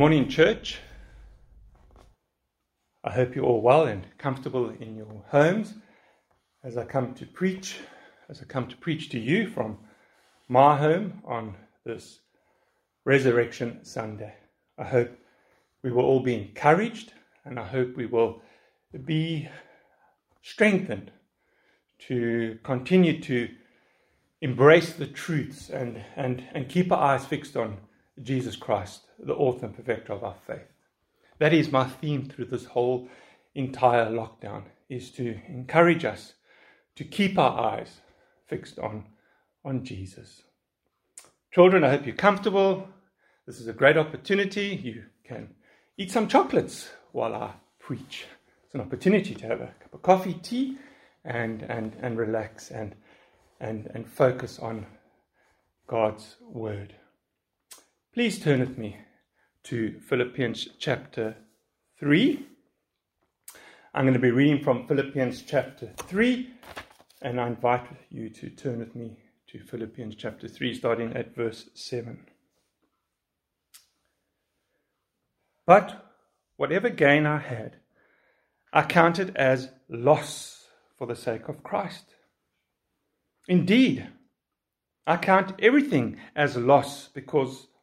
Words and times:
morning, 0.00 0.30
church. 0.30 0.78
I 3.04 3.10
hope 3.10 3.36
you're 3.36 3.44
all 3.44 3.60
well 3.60 3.84
and 3.84 4.06
comfortable 4.16 4.70
in 4.70 4.96
your 4.96 5.22
homes 5.28 5.74
as 6.64 6.78
I 6.78 6.86
come 6.86 7.12
to 7.16 7.26
preach, 7.26 7.76
as 8.30 8.40
I 8.40 8.46
come 8.46 8.66
to 8.68 8.76
preach 8.78 9.10
to 9.10 9.18
you 9.18 9.46
from 9.46 9.76
my 10.48 10.74
home 10.78 11.20
on 11.26 11.54
this 11.84 12.20
Resurrection 13.04 13.84
Sunday. 13.84 14.32
I 14.78 14.84
hope 14.84 15.10
we 15.82 15.92
will 15.92 16.06
all 16.06 16.20
be 16.20 16.34
encouraged 16.34 17.12
and 17.44 17.60
I 17.60 17.64
hope 17.66 17.94
we 17.94 18.06
will 18.06 18.40
be 19.04 19.50
strengthened 20.40 21.10
to 22.08 22.58
continue 22.62 23.20
to 23.20 23.50
embrace 24.40 24.94
the 24.94 25.08
truths 25.08 25.68
and, 25.68 26.02
and, 26.16 26.42
and 26.54 26.70
keep 26.70 26.90
our 26.90 27.16
eyes 27.16 27.26
fixed 27.26 27.54
on 27.54 27.76
Jesus 28.22 28.56
Christ, 28.56 29.02
the 29.22 29.34
author 29.34 29.66
and 29.66 29.76
perfecter 29.76 30.12
of 30.12 30.24
our 30.24 30.36
faith. 30.46 30.66
That 31.38 31.52
is 31.52 31.70
my 31.70 31.84
theme 31.84 32.26
through 32.26 32.46
this 32.46 32.66
whole 32.66 33.08
entire 33.54 34.06
lockdown 34.06 34.64
is 34.88 35.10
to 35.12 35.38
encourage 35.48 36.04
us 36.04 36.34
to 36.96 37.04
keep 37.04 37.38
our 37.38 37.58
eyes 37.58 38.00
fixed 38.46 38.78
on, 38.78 39.04
on 39.64 39.84
Jesus. 39.84 40.42
Children, 41.52 41.84
I 41.84 41.90
hope 41.90 42.06
you're 42.06 42.14
comfortable. 42.14 42.88
This 43.46 43.60
is 43.60 43.68
a 43.68 43.72
great 43.72 43.96
opportunity. 43.96 44.80
You 44.82 45.04
can 45.24 45.54
eat 45.96 46.10
some 46.10 46.28
chocolates 46.28 46.90
while 47.12 47.34
I 47.34 47.52
preach. 47.78 48.26
It's 48.64 48.74
an 48.74 48.80
opportunity 48.80 49.34
to 49.34 49.46
have 49.46 49.60
a 49.60 49.74
cup 49.80 49.94
of 49.94 50.02
coffee, 50.02 50.34
tea, 50.34 50.78
and, 51.24 51.62
and, 51.62 51.96
and 52.00 52.18
relax 52.18 52.70
and, 52.70 52.94
and, 53.60 53.90
and 53.94 54.06
focus 54.06 54.58
on 54.58 54.86
God's 55.86 56.36
word. 56.40 56.94
Please 58.12 58.38
turn 58.38 58.60
with 58.60 58.78
me 58.78 58.96
to 59.64 60.00
Philippians 60.00 60.68
chapter 60.78 61.36
3. 61.98 62.46
I'm 63.92 64.04
going 64.04 64.14
to 64.14 64.20
be 64.20 64.30
reading 64.30 64.62
from 64.62 64.86
Philippians 64.86 65.42
chapter 65.42 65.92
3, 65.98 66.50
and 67.22 67.40
I 67.40 67.48
invite 67.48 67.86
you 68.08 68.30
to 68.30 68.50
turn 68.50 68.78
with 68.78 68.94
me 68.94 69.16
to 69.48 69.58
Philippians 69.58 70.14
chapter 70.14 70.48
3, 70.48 70.74
starting 70.74 71.16
at 71.16 71.34
verse 71.34 71.68
7. 71.74 72.26
But 75.66 76.04
whatever 76.56 76.88
gain 76.88 77.26
I 77.26 77.38
had, 77.38 77.76
I 78.72 78.82
counted 78.82 79.36
as 79.36 79.70
loss 79.88 80.66
for 80.96 81.06
the 81.06 81.16
sake 81.16 81.48
of 81.48 81.62
Christ. 81.62 82.14
Indeed, 83.48 84.08
I 85.06 85.16
count 85.16 85.54
everything 85.60 86.18
as 86.36 86.56
loss 86.56 87.08
because 87.08 87.66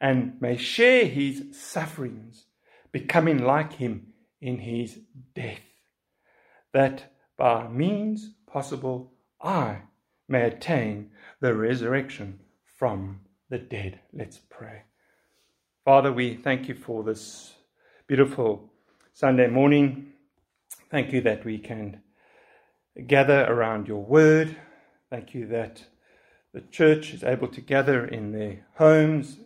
and 0.00 0.40
may 0.40 0.56
share 0.56 1.06
his 1.06 1.44
sufferings, 1.52 2.44
becoming 2.92 3.38
like 3.38 3.74
him 3.74 4.12
in 4.40 4.58
his 4.58 5.00
death, 5.34 5.60
that 6.72 7.12
by 7.36 7.68
means 7.68 8.30
possible 8.46 9.12
I 9.40 9.82
may 10.28 10.42
attain 10.42 11.10
the 11.40 11.54
resurrection 11.54 12.40
from 12.76 13.20
the 13.48 13.58
dead. 13.58 14.00
Let's 14.12 14.38
pray. 14.50 14.82
Father, 15.84 16.12
we 16.12 16.34
thank 16.34 16.68
you 16.68 16.74
for 16.74 17.02
this 17.02 17.54
beautiful 18.06 18.70
Sunday 19.12 19.48
morning. 19.48 20.12
Thank 20.90 21.12
you 21.12 21.20
that 21.22 21.44
we 21.44 21.58
can 21.58 22.02
gather 23.06 23.44
around 23.44 23.88
your 23.88 24.04
word. 24.04 24.56
Thank 25.10 25.34
you 25.34 25.46
that 25.48 25.84
the 26.52 26.60
church 26.60 27.14
is 27.14 27.24
able 27.24 27.48
to 27.48 27.60
gather 27.60 28.04
in 28.04 28.32
their 28.32 28.66
homes 28.74 29.38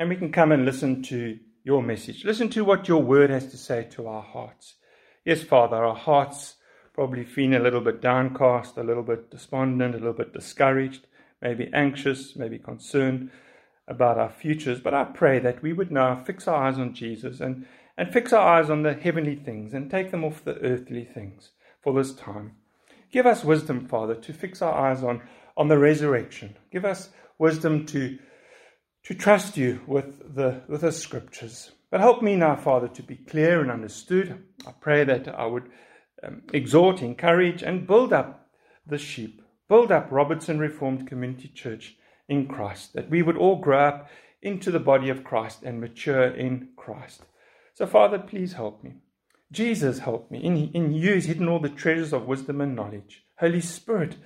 and 0.00 0.08
we 0.08 0.16
can 0.16 0.32
come 0.32 0.50
and 0.50 0.64
listen 0.64 1.02
to 1.02 1.38
your 1.62 1.82
message. 1.82 2.24
Listen 2.24 2.48
to 2.48 2.64
what 2.64 2.88
your 2.88 3.02
word 3.02 3.28
has 3.28 3.48
to 3.48 3.58
say 3.58 3.86
to 3.90 4.06
our 4.06 4.22
hearts. 4.22 4.76
Yes, 5.26 5.42
Father, 5.42 5.76
our 5.76 5.94
hearts 5.94 6.56
probably 6.94 7.22
feeling 7.22 7.54
a 7.54 7.60
little 7.60 7.82
bit 7.82 8.00
downcast, 8.00 8.78
a 8.78 8.82
little 8.82 9.02
bit 9.02 9.30
despondent, 9.30 9.94
a 9.94 9.98
little 9.98 10.14
bit 10.14 10.32
discouraged, 10.32 11.06
maybe 11.42 11.70
anxious, 11.74 12.34
maybe 12.34 12.58
concerned 12.58 13.30
about 13.86 14.16
our 14.16 14.30
futures. 14.30 14.80
But 14.80 14.94
I 14.94 15.04
pray 15.04 15.38
that 15.38 15.62
we 15.62 15.74
would 15.74 15.92
now 15.92 16.24
fix 16.24 16.48
our 16.48 16.64
eyes 16.64 16.78
on 16.78 16.94
Jesus 16.94 17.40
and, 17.40 17.66
and 17.98 18.10
fix 18.10 18.32
our 18.32 18.58
eyes 18.58 18.70
on 18.70 18.82
the 18.82 18.94
heavenly 18.94 19.36
things 19.36 19.74
and 19.74 19.90
take 19.90 20.12
them 20.12 20.24
off 20.24 20.42
the 20.42 20.56
earthly 20.60 21.04
things 21.04 21.50
for 21.82 21.92
this 21.92 22.14
time. 22.14 22.52
Give 23.12 23.26
us 23.26 23.44
wisdom, 23.44 23.86
Father, 23.86 24.14
to 24.14 24.32
fix 24.32 24.62
our 24.62 24.72
eyes 24.72 25.02
on, 25.02 25.20
on 25.58 25.68
the 25.68 25.76
resurrection. 25.76 26.56
Give 26.72 26.86
us 26.86 27.10
wisdom 27.36 27.84
to 27.86 28.18
to 29.04 29.14
trust 29.14 29.56
you 29.56 29.80
with 29.86 30.34
the, 30.34 30.62
with 30.68 30.82
the 30.82 30.92
scriptures. 30.92 31.72
But 31.90 32.00
help 32.00 32.22
me 32.22 32.36
now, 32.36 32.56
Father, 32.56 32.88
to 32.88 33.02
be 33.02 33.16
clear 33.16 33.60
and 33.60 33.70
understood. 33.70 34.44
I 34.66 34.72
pray 34.72 35.04
that 35.04 35.28
I 35.28 35.46
would 35.46 35.70
um, 36.22 36.42
exhort, 36.52 37.02
encourage, 37.02 37.62
and 37.62 37.86
build 37.86 38.12
up 38.12 38.48
the 38.86 38.98
sheep, 38.98 39.42
build 39.68 39.90
up 39.90 40.08
Robertson 40.10 40.58
Reformed 40.58 41.08
Community 41.08 41.48
Church 41.48 41.96
in 42.28 42.46
Christ, 42.46 42.92
that 42.94 43.10
we 43.10 43.22
would 43.22 43.36
all 43.36 43.56
grow 43.56 43.80
up 43.80 44.08
into 44.42 44.70
the 44.70 44.78
body 44.78 45.10
of 45.10 45.24
Christ 45.24 45.62
and 45.62 45.80
mature 45.80 46.24
in 46.24 46.68
Christ. 46.76 47.22
So, 47.74 47.86
Father, 47.86 48.18
please 48.18 48.52
help 48.52 48.84
me. 48.84 48.94
Jesus, 49.50 49.98
help 49.98 50.30
me. 50.30 50.38
In, 50.38 50.70
in 50.72 50.92
you 50.92 51.14
is 51.14 51.24
hidden 51.24 51.48
all 51.48 51.58
the 51.58 51.68
treasures 51.68 52.12
of 52.12 52.26
wisdom 52.26 52.60
and 52.60 52.76
knowledge. 52.76 53.24
Holy 53.38 53.60
Spirit, 53.60 54.16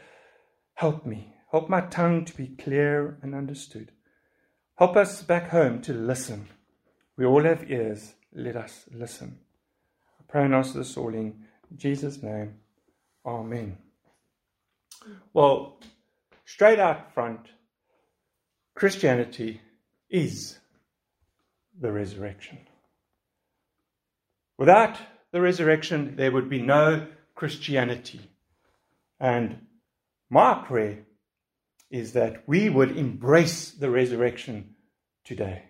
help 0.74 1.06
me. 1.06 1.34
Help 1.50 1.70
my 1.70 1.80
tongue 1.80 2.24
to 2.26 2.36
be 2.36 2.48
clear 2.48 3.18
and 3.22 3.34
understood. 3.34 3.92
Help 4.76 4.96
us 4.96 5.22
back 5.22 5.50
home 5.50 5.80
to 5.82 5.92
listen. 5.92 6.48
We 7.16 7.24
all 7.24 7.44
have 7.44 7.70
ears. 7.70 8.14
Let 8.32 8.56
us 8.56 8.86
listen. 8.92 9.38
I 10.18 10.24
pray 10.26 10.44
and 10.44 10.54
ask 10.54 10.74
this 10.74 10.96
all 10.96 11.14
in 11.14 11.34
Jesus' 11.76 12.22
name. 12.22 12.54
Amen. 13.24 13.78
Well, 15.32 15.78
straight 16.44 16.80
out 16.80 17.14
front, 17.14 17.40
Christianity 18.74 19.60
is 20.10 20.58
the 21.80 21.92
resurrection. 21.92 22.58
Without 24.58 24.96
the 25.30 25.40
resurrection, 25.40 26.16
there 26.16 26.32
would 26.32 26.48
be 26.48 26.62
no 26.62 27.06
Christianity. 27.34 28.20
And 29.20 29.66
my 30.30 30.54
prayer 30.54 30.98
is 31.94 32.14
that 32.14 32.42
we 32.48 32.68
would 32.68 32.96
embrace 32.96 33.70
the 33.70 33.88
resurrection 33.88 34.74
today. 35.24 35.62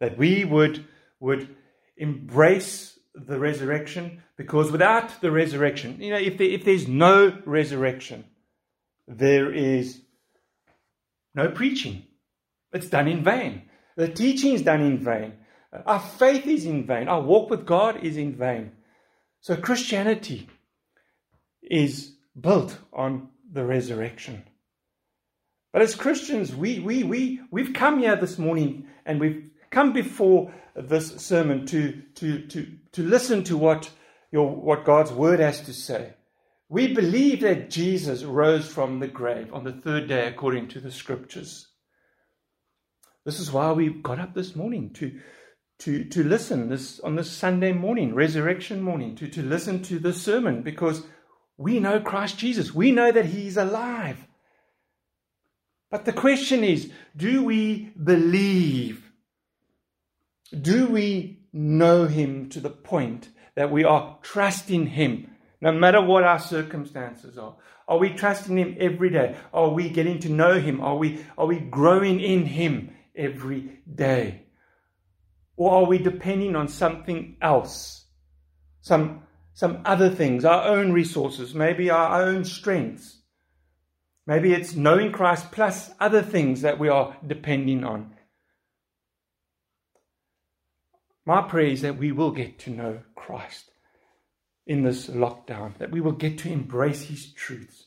That 0.00 0.16
we 0.16 0.46
would, 0.46 0.86
would 1.20 1.54
embrace 1.98 2.98
the 3.14 3.38
resurrection 3.38 4.22
because 4.38 4.72
without 4.72 5.20
the 5.20 5.30
resurrection, 5.30 6.00
you 6.00 6.10
know, 6.10 6.18
if, 6.18 6.38
there, 6.38 6.48
if 6.48 6.64
there's 6.64 6.88
no 6.88 7.36
resurrection, 7.44 8.24
there 9.06 9.52
is 9.52 10.00
no 11.34 11.50
preaching. 11.50 12.06
It's 12.72 12.88
done 12.88 13.06
in 13.06 13.22
vain. 13.22 13.68
The 13.96 14.08
teaching 14.08 14.54
is 14.54 14.62
done 14.62 14.80
in 14.80 15.04
vain. 15.04 15.34
Our 15.84 16.00
faith 16.00 16.46
is 16.46 16.64
in 16.64 16.86
vain. 16.86 17.08
Our 17.08 17.20
walk 17.20 17.50
with 17.50 17.66
God 17.66 18.02
is 18.02 18.16
in 18.16 18.34
vain. 18.36 18.72
So 19.42 19.54
Christianity 19.54 20.48
is 21.60 22.14
built 22.40 22.78
on 22.90 23.28
the 23.52 23.66
resurrection. 23.66 24.44
But 25.74 25.82
as 25.82 25.96
Christians, 25.96 26.54
we, 26.54 26.78
we, 26.78 27.02
we, 27.02 27.40
we've 27.50 27.72
come 27.72 27.98
here 27.98 28.14
this 28.14 28.38
morning 28.38 28.86
and 29.04 29.18
we've 29.18 29.50
come 29.72 29.92
before 29.92 30.54
this 30.76 31.16
sermon 31.16 31.66
to, 31.66 32.00
to, 32.14 32.46
to, 32.46 32.68
to 32.92 33.02
listen 33.02 33.42
to 33.42 33.56
what, 33.56 33.90
your, 34.30 34.54
what 34.54 34.84
God's 34.84 35.10
word 35.10 35.40
has 35.40 35.62
to 35.62 35.72
say. 35.74 36.14
We 36.68 36.94
believe 36.94 37.40
that 37.40 37.70
Jesus 37.70 38.22
rose 38.22 38.68
from 38.68 39.00
the 39.00 39.08
grave 39.08 39.52
on 39.52 39.64
the 39.64 39.72
third 39.72 40.06
day 40.06 40.28
according 40.28 40.68
to 40.68 40.80
the 40.80 40.92
scriptures. 40.92 41.66
This 43.24 43.40
is 43.40 43.50
why 43.50 43.72
we 43.72 43.88
got 43.88 44.20
up 44.20 44.32
this 44.32 44.54
morning 44.54 44.90
to, 44.90 45.18
to, 45.80 46.04
to 46.04 46.22
listen 46.22 46.68
this 46.68 47.00
on 47.00 47.16
this 47.16 47.32
Sunday 47.32 47.72
morning, 47.72 48.14
resurrection 48.14 48.80
morning, 48.80 49.16
to, 49.16 49.26
to 49.26 49.42
listen 49.42 49.82
to 49.82 49.98
this 49.98 50.22
sermon 50.22 50.62
because 50.62 51.02
we 51.56 51.80
know 51.80 51.98
Christ 51.98 52.38
Jesus. 52.38 52.72
We 52.72 52.92
know 52.92 53.10
that 53.10 53.26
He's 53.26 53.56
alive. 53.56 54.24
But 55.90 56.04
the 56.04 56.12
question 56.12 56.64
is 56.64 56.90
do 57.16 57.44
we 57.44 57.92
believe? 58.02 59.10
Do 60.52 60.86
we 60.86 61.44
know 61.54 62.06
Him 62.06 62.48
to 62.50 62.60
the 62.60 62.70
point 62.70 63.28
that 63.54 63.70
we 63.70 63.84
are 63.84 64.18
trusting 64.22 64.86
Him, 64.88 65.30
no 65.60 65.72
matter 65.72 66.02
what 66.02 66.24
our 66.24 66.40
circumstances 66.40 67.38
are. 67.38 67.56
Are 67.86 67.98
we 67.98 68.10
trusting 68.10 68.58
Him 68.58 68.76
every 68.78 69.10
day? 69.10 69.36
Are 69.52 69.70
we 69.70 69.88
getting 69.88 70.18
to 70.20 70.28
know 70.28 70.60
Him? 70.60 70.80
Are 70.80 70.96
we, 70.96 71.24
are 71.38 71.46
we 71.46 71.60
growing 71.60 72.20
in 72.20 72.44
Him 72.44 72.90
every 73.14 73.80
day? 73.92 74.42
Or 75.56 75.76
are 75.76 75.86
we 75.86 75.98
depending 75.98 76.56
on 76.56 76.68
something 76.68 77.36
else? 77.40 78.06
Some, 78.80 79.22
some 79.54 79.82
other 79.84 80.10
things, 80.10 80.44
our 80.44 80.64
own 80.64 80.92
resources, 80.92 81.54
maybe 81.54 81.90
our 81.90 82.22
own 82.22 82.44
strengths. 82.44 83.20
Maybe 84.26 84.52
it's 84.52 84.74
knowing 84.74 85.12
Christ 85.12 85.52
plus 85.52 85.90
other 86.00 86.22
things 86.22 86.62
that 86.62 86.78
we 86.78 86.88
are 86.88 87.16
depending 87.26 87.84
on. 87.84 88.14
My 91.26 91.42
prayer 91.42 91.66
is 91.66 91.82
that 91.82 91.98
we 91.98 92.12
will 92.12 92.30
get 92.30 92.58
to 92.60 92.70
know 92.70 93.00
Christ 93.14 93.70
in 94.66 94.82
this 94.82 95.08
lockdown, 95.08 95.76
that 95.78 95.90
we 95.90 96.00
will 96.00 96.12
get 96.12 96.38
to 96.38 96.52
embrace 96.52 97.02
His 97.02 97.32
truths. 97.32 97.84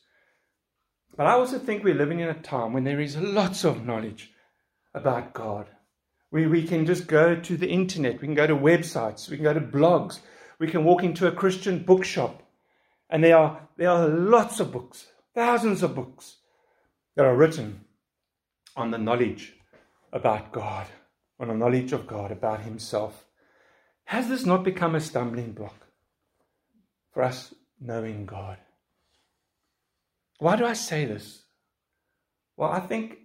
But 1.15 1.25
I 1.25 1.31
also 1.31 1.57
think 1.57 1.83
we're 1.83 1.95
living 1.95 2.19
in 2.19 2.29
a 2.29 2.35
time 2.35 2.73
when 2.73 2.83
there 2.83 2.99
is 2.99 3.17
lots 3.17 3.63
of 3.63 3.85
knowledge 3.85 4.31
about 4.93 5.33
God. 5.33 5.67
We, 6.31 6.45
we 6.45 6.63
can 6.63 6.85
just 6.85 7.07
go 7.07 7.35
to 7.35 7.57
the 7.57 7.69
internet, 7.69 8.21
we 8.21 8.27
can 8.27 8.35
go 8.35 8.45
to 8.45 8.55
websites, 8.55 9.29
we 9.29 9.37
can 9.37 9.43
go 9.43 9.53
to 9.53 9.61
blogs, 9.61 10.19
we 10.59 10.67
can 10.67 10.83
walk 10.83 11.03
into 11.03 11.27
a 11.27 11.31
Christian 11.31 11.83
bookshop, 11.83 12.43
and 13.09 13.23
there 13.23 13.37
are, 13.37 13.67
there 13.77 13.89
are 13.89 14.07
lots 14.07 14.59
of 14.59 14.71
books, 14.71 15.07
thousands 15.37 15.83
of 15.83 15.93
books 15.93 16.37
that 17.15 17.23
are 17.23 17.35
written 17.35 17.81
on 18.75 18.89
the 18.89 18.97
knowledge 18.97 19.53
about 20.11 20.51
God, 20.51 20.87
on 21.39 21.49
the 21.49 21.53
knowledge 21.53 21.93
of 21.93 22.07
God, 22.07 22.31
about 22.31 22.61
Himself. 22.61 23.27
Has 24.05 24.29
this 24.29 24.47
not 24.47 24.63
become 24.63 24.95
a 24.95 24.99
stumbling 24.99 25.51
block 25.51 25.75
for 27.13 27.21
us 27.21 27.53
knowing 27.79 28.25
God? 28.25 28.57
Why 30.39 30.55
do 30.55 30.65
I 30.65 30.73
say 30.73 31.05
this? 31.05 31.43
Well, 32.55 32.71
I 32.71 32.79
think 32.79 33.19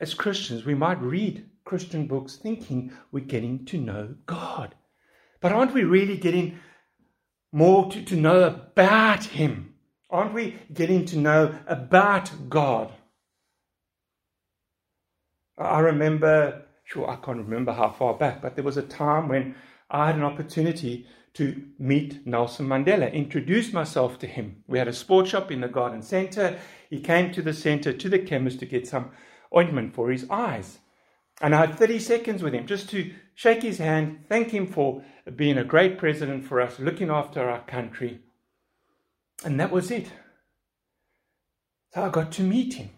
as 0.00 0.12
Christians, 0.12 0.66
we 0.66 0.74
might 0.74 1.00
read 1.00 1.48
Christian 1.64 2.06
books 2.06 2.36
thinking 2.36 2.92
we're 3.10 3.24
getting 3.24 3.64
to 3.64 3.78
know 3.78 4.16
God. 4.26 4.74
But 5.40 5.52
aren't 5.52 5.72
we 5.72 5.84
really 5.84 6.18
getting 6.18 6.58
more 7.52 7.90
to, 7.90 8.04
to 8.04 8.16
know 8.16 8.42
about 8.42 9.24
Him? 9.24 9.73
Aren't 10.14 10.32
we 10.32 10.60
getting 10.72 11.04
to 11.06 11.18
know 11.18 11.58
about 11.66 12.30
God? 12.48 12.92
I 15.58 15.80
remember, 15.80 16.66
sure, 16.84 17.10
I 17.10 17.16
can't 17.16 17.38
remember 17.38 17.72
how 17.72 17.90
far 17.90 18.14
back, 18.14 18.40
but 18.40 18.54
there 18.54 18.62
was 18.62 18.76
a 18.76 18.82
time 18.82 19.28
when 19.28 19.56
I 19.90 20.06
had 20.06 20.14
an 20.14 20.22
opportunity 20.22 21.08
to 21.32 21.64
meet 21.80 22.24
Nelson 22.24 22.68
Mandela, 22.68 23.12
introduce 23.12 23.72
myself 23.72 24.20
to 24.20 24.28
him. 24.28 24.62
We 24.68 24.78
had 24.78 24.86
a 24.86 24.92
sports 24.92 25.30
shop 25.30 25.50
in 25.50 25.62
the 25.62 25.66
garden 25.66 26.00
center. 26.00 26.60
He 26.88 27.00
came 27.00 27.32
to 27.32 27.42
the 27.42 27.52
center, 27.52 27.92
to 27.92 28.08
the 28.08 28.20
chemist, 28.20 28.60
to 28.60 28.66
get 28.66 28.86
some 28.86 29.10
ointment 29.52 29.96
for 29.96 30.12
his 30.12 30.30
eyes. 30.30 30.78
And 31.40 31.56
I 31.56 31.66
had 31.66 31.76
30 31.76 31.98
seconds 31.98 32.40
with 32.40 32.54
him 32.54 32.68
just 32.68 32.88
to 32.90 33.12
shake 33.34 33.64
his 33.64 33.78
hand, 33.78 34.26
thank 34.28 34.52
him 34.52 34.68
for 34.68 35.02
being 35.34 35.58
a 35.58 35.64
great 35.64 35.98
president 35.98 36.46
for 36.46 36.60
us, 36.60 36.78
looking 36.78 37.10
after 37.10 37.50
our 37.50 37.64
country. 37.64 38.20
And 39.44 39.60
that 39.60 39.70
was 39.70 39.90
it. 39.90 40.10
So 41.92 42.02
I 42.02 42.08
got 42.08 42.32
to 42.32 42.42
meet 42.42 42.74
him. 42.74 42.90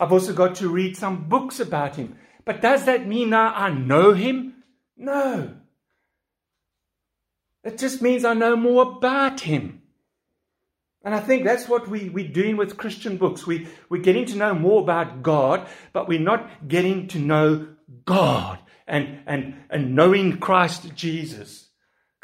I've 0.00 0.12
also 0.12 0.32
got 0.32 0.56
to 0.56 0.68
read 0.68 0.96
some 0.96 1.28
books 1.28 1.60
about 1.60 1.96
him. 1.96 2.16
But 2.44 2.60
does 2.60 2.84
that 2.86 3.06
mean 3.06 3.30
now 3.30 3.54
I 3.54 3.70
know 3.70 4.12
him? 4.12 4.54
No. 4.96 5.54
It 7.62 7.78
just 7.78 8.02
means 8.02 8.24
I 8.24 8.34
know 8.34 8.56
more 8.56 8.82
about 8.82 9.40
him. 9.40 9.82
And 11.04 11.14
I 11.14 11.20
think 11.20 11.44
that's 11.44 11.68
what 11.68 11.86
we, 11.86 12.08
we're 12.08 12.28
doing 12.28 12.56
with 12.56 12.78
Christian 12.78 13.18
books. 13.18 13.46
We, 13.46 13.68
we're 13.88 14.02
getting 14.02 14.24
to 14.26 14.36
know 14.36 14.54
more 14.54 14.80
about 14.80 15.22
God, 15.22 15.68
but 15.92 16.08
we're 16.08 16.18
not 16.18 16.66
getting 16.66 17.08
to 17.08 17.18
know 17.18 17.68
God 18.06 18.58
and, 18.86 19.20
and, 19.26 19.54
and 19.70 19.94
knowing 19.94 20.38
Christ 20.38 20.94
Jesus. 20.94 21.63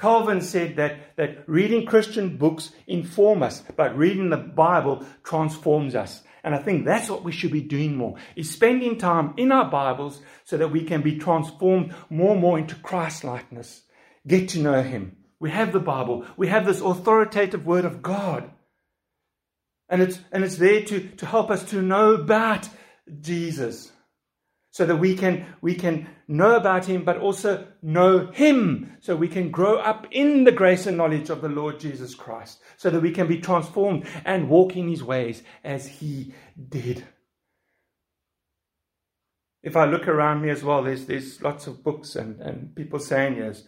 Calvin 0.00 0.40
said 0.40 0.76
that, 0.76 1.14
that 1.16 1.46
reading 1.46 1.84
Christian 1.84 2.38
books 2.38 2.70
inform 2.86 3.42
us, 3.42 3.62
but 3.76 3.98
reading 3.98 4.30
the 4.30 4.38
Bible 4.38 5.04
transforms 5.22 5.94
us. 5.94 6.22
And 6.42 6.54
I 6.54 6.58
think 6.58 6.86
that's 6.86 7.10
what 7.10 7.22
we 7.22 7.32
should 7.32 7.52
be 7.52 7.60
doing 7.60 7.96
more, 7.96 8.16
is 8.34 8.50
spending 8.50 8.96
time 8.96 9.34
in 9.36 9.52
our 9.52 9.70
Bibles 9.70 10.22
so 10.44 10.56
that 10.56 10.72
we 10.72 10.84
can 10.84 11.02
be 11.02 11.18
transformed 11.18 11.94
more 12.08 12.32
and 12.32 12.40
more 12.40 12.58
into 12.58 12.76
Christ 12.76 13.24
likeness. 13.24 13.82
Get 14.26 14.48
to 14.50 14.60
know 14.60 14.82
Him. 14.82 15.18
We 15.38 15.50
have 15.50 15.70
the 15.70 15.80
Bible. 15.80 16.24
We 16.38 16.48
have 16.48 16.64
this 16.64 16.80
authoritative 16.80 17.66
Word 17.66 17.84
of 17.84 18.00
God. 18.00 18.50
And 19.90 20.00
it's, 20.00 20.18
and 20.32 20.44
it's 20.44 20.56
there 20.56 20.82
to, 20.82 21.08
to 21.18 21.26
help 21.26 21.50
us 21.50 21.62
to 21.72 21.82
know 21.82 22.14
about 22.14 22.66
Jesus 23.20 23.92
so 24.70 24.86
that 24.86 24.96
we 24.96 25.16
can, 25.16 25.46
we 25.60 25.74
can 25.74 26.08
know 26.28 26.54
about 26.54 26.86
him, 26.86 27.04
but 27.04 27.18
also 27.18 27.66
know 27.82 28.30
him, 28.30 28.96
so 29.00 29.16
we 29.16 29.28
can 29.28 29.50
grow 29.50 29.78
up 29.78 30.06
in 30.12 30.44
the 30.44 30.52
grace 30.52 30.86
and 30.86 30.96
knowledge 30.96 31.28
of 31.28 31.42
the 31.42 31.48
Lord 31.48 31.80
Jesus 31.80 32.14
Christ, 32.14 32.60
so 32.76 32.88
that 32.90 33.02
we 33.02 33.10
can 33.10 33.26
be 33.26 33.40
transformed 33.40 34.06
and 34.24 34.48
walk 34.48 34.76
in 34.76 34.88
his 34.88 35.02
ways 35.02 35.42
as 35.64 35.86
he 35.86 36.34
did. 36.68 37.04
If 39.62 39.76
I 39.76 39.84
look 39.86 40.08
around 40.08 40.40
me 40.40 40.50
as 40.50 40.62
well, 40.62 40.82
there's, 40.82 41.04
there's 41.06 41.42
lots 41.42 41.66
of 41.66 41.82
books 41.82 42.16
and, 42.16 42.40
and 42.40 42.74
people 42.74 42.98
saying, 42.98 43.36
yes, 43.36 43.64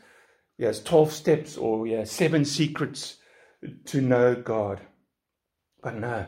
yes, 0.56 0.80
12 0.82 1.12
steps 1.12 1.56
or 1.56 1.86
yes, 1.86 2.10
seven 2.10 2.44
secrets 2.44 3.16
to 3.86 4.00
know 4.00 4.34
God. 4.36 4.80
But 5.82 5.96
no, 5.96 6.26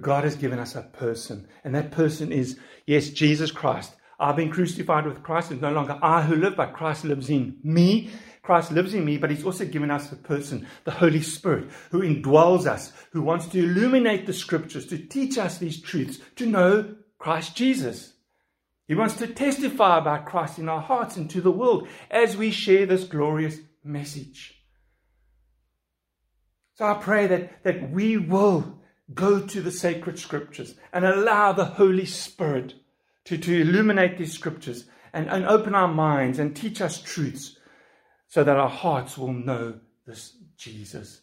God 0.00 0.24
has 0.24 0.34
given 0.34 0.58
us 0.58 0.74
a 0.74 0.82
person, 0.82 1.48
and 1.62 1.74
that 1.76 1.92
person 1.92 2.32
is, 2.32 2.58
yes, 2.86 3.10
Jesus 3.10 3.52
Christ. 3.52 3.94
I've 4.20 4.36
been 4.36 4.50
crucified 4.50 5.06
with 5.06 5.22
Christ. 5.22 5.50
It's 5.50 5.62
no 5.62 5.72
longer 5.72 5.98
I 6.02 6.22
who 6.22 6.36
live, 6.36 6.54
but 6.54 6.74
Christ 6.74 7.04
lives 7.04 7.30
in 7.30 7.58
me. 7.64 8.10
Christ 8.42 8.70
lives 8.70 8.92
in 8.92 9.04
me, 9.04 9.16
but 9.16 9.30
He's 9.30 9.44
also 9.44 9.64
given 9.64 9.90
us 9.90 10.12
a 10.12 10.16
person, 10.16 10.66
the 10.84 10.90
Holy 10.90 11.22
Spirit, 11.22 11.70
who 11.90 12.02
indwells 12.02 12.66
us, 12.66 12.92
who 13.12 13.22
wants 13.22 13.46
to 13.48 13.58
illuminate 13.58 14.26
the 14.26 14.32
scriptures, 14.32 14.86
to 14.86 14.98
teach 14.98 15.38
us 15.38 15.56
these 15.56 15.80
truths, 15.80 16.18
to 16.36 16.46
know 16.46 16.94
Christ 17.18 17.56
Jesus. 17.56 18.12
He 18.86 18.94
wants 18.94 19.14
to 19.14 19.26
testify 19.26 19.98
about 19.98 20.26
Christ 20.26 20.58
in 20.58 20.68
our 20.68 20.80
hearts 20.80 21.16
and 21.16 21.30
to 21.30 21.40
the 21.40 21.50
world 21.50 21.88
as 22.10 22.36
we 22.36 22.50
share 22.50 22.86
this 22.86 23.04
glorious 23.04 23.58
message. 23.84 24.54
So 26.74 26.86
I 26.86 26.94
pray 26.94 27.26
that, 27.26 27.62
that 27.62 27.90
we 27.90 28.16
will 28.16 28.80
go 29.14 29.40
to 29.40 29.60
the 29.60 29.70
sacred 29.70 30.18
scriptures 30.18 30.74
and 30.92 31.04
allow 31.04 31.52
the 31.52 31.64
Holy 31.64 32.06
Spirit 32.06 32.74
to, 33.30 33.38
to 33.38 33.60
illuminate 33.60 34.18
these 34.18 34.32
scriptures 34.32 34.86
and, 35.12 35.28
and 35.28 35.46
open 35.46 35.72
our 35.72 35.86
minds 35.86 36.40
and 36.40 36.56
teach 36.56 36.80
us 36.80 37.00
truths 37.00 37.56
so 38.26 38.42
that 38.42 38.56
our 38.56 38.68
hearts 38.68 39.16
will 39.16 39.32
know 39.32 39.78
this 40.04 40.36
Jesus, 40.56 41.20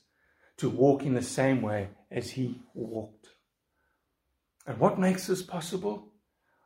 to 0.55 0.69
walk 0.69 1.03
in 1.03 1.13
the 1.13 1.21
same 1.21 1.61
way 1.61 1.89
as 2.09 2.29
he 2.29 2.61
walked. 2.73 3.27
And 4.65 4.77
what 4.79 4.97
makes 4.97 5.27
this 5.27 5.43
possible? 5.43 6.07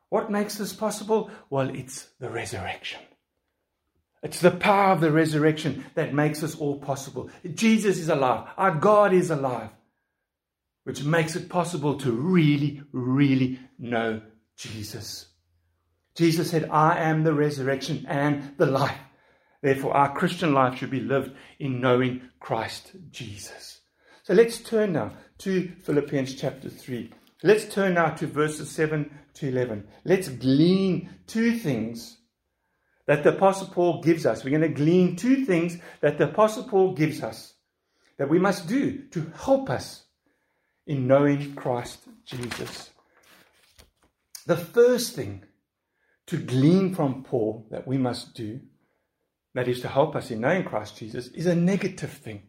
What 0.09 0.29
makes 0.29 0.59
this 0.59 0.73
possible? 0.73 1.31
Well, 1.49 1.69
it's 1.69 2.07
the 2.19 2.29
resurrection. 2.29 3.01
It's 4.21 4.41
the 4.41 4.51
power 4.51 4.93
of 4.93 5.01
the 5.01 5.11
resurrection 5.11 5.85
that 5.95 6.13
makes 6.13 6.41
this 6.41 6.55
all 6.55 6.77
possible. 6.77 7.31
Jesus 7.55 7.97
is 7.97 8.09
alive. 8.09 8.47
Our 8.57 8.75
God 8.75 9.11
is 9.11 9.31
alive 9.31 9.71
which 10.83 11.03
makes 11.03 11.35
it 11.35 11.49
possible 11.49 11.95
to 11.99 12.11
really, 12.11 12.81
really 12.91 13.59
know 13.77 14.21
Jesus. 14.57 15.27
Jesus 16.15 16.51
said, 16.51 16.69
I 16.69 16.97
am 16.99 17.23
the 17.23 17.33
resurrection 17.33 18.05
and 18.07 18.57
the 18.57 18.65
life. 18.65 18.97
Therefore, 19.61 19.95
our 19.95 20.13
Christian 20.13 20.53
life 20.53 20.77
should 20.77 20.89
be 20.89 20.99
lived 20.99 21.31
in 21.59 21.79
knowing 21.79 22.21
Christ 22.39 22.91
Jesus. 23.11 23.81
So 24.23 24.33
let's 24.33 24.59
turn 24.59 24.93
now 24.93 25.13
to 25.39 25.71
Philippians 25.83 26.35
chapter 26.35 26.69
3. 26.69 27.11
Let's 27.43 27.65
turn 27.65 27.95
now 27.95 28.09
to 28.09 28.27
verses 28.27 28.69
7 28.71 29.09
to 29.35 29.47
11. 29.47 29.87
Let's 30.03 30.29
glean 30.29 31.09
two 31.27 31.57
things 31.57 32.17
that 33.07 33.23
the 33.23 33.35
Apostle 33.35 33.67
Paul 33.67 34.01
gives 34.01 34.25
us. 34.25 34.43
We're 34.43 34.57
going 34.57 34.61
to 34.61 34.69
glean 34.69 35.15
two 35.15 35.45
things 35.45 35.77
that 36.01 36.17
the 36.17 36.25
Apostle 36.25 36.63
Paul 36.65 36.93
gives 36.93 37.23
us 37.23 37.53
that 38.17 38.29
we 38.29 38.39
must 38.39 38.67
do 38.67 39.03
to 39.09 39.31
help 39.35 39.69
us 39.69 40.03
in 40.85 41.07
knowing 41.07 41.55
Christ 41.55 41.99
Jesus. 42.25 42.91
The 44.45 44.57
first 44.57 45.15
thing 45.15 45.43
to 46.31 46.37
glean 46.37 46.95
from 46.95 47.25
Paul 47.25 47.67
that 47.71 47.85
we 47.85 47.97
must 47.97 48.33
do, 48.33 48.61
that 49.53 49.67
is 49.67 49.81
to 49.81 49.89
help 49.89 50.15
us 50.15 50.31
in 50.31 50.39
knowing 50.39 50.63
Christ 50.63 50.95
Jesus, 50.95 51.27
is 51.27 51.45
a 51.45 51.53
negative 51.53 52.09
thing. 52.09 52.43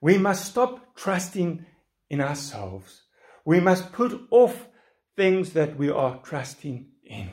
We 0.00 0.18
must 0.18 0.44
stop 0.44 0.94
trusting 0.94 1.66
in 2.10 2.20
ourselves. 2.20 3.02
We 3.44 3.58
must 3.58 3.92
put 3.92 4.28
off 4.30 4.68
things 5.16 5.52
that 5.54 5.76
we 5.76 5.90
are 5.90 6.20
trusting 6.22 6.86
in. 7.02 7.32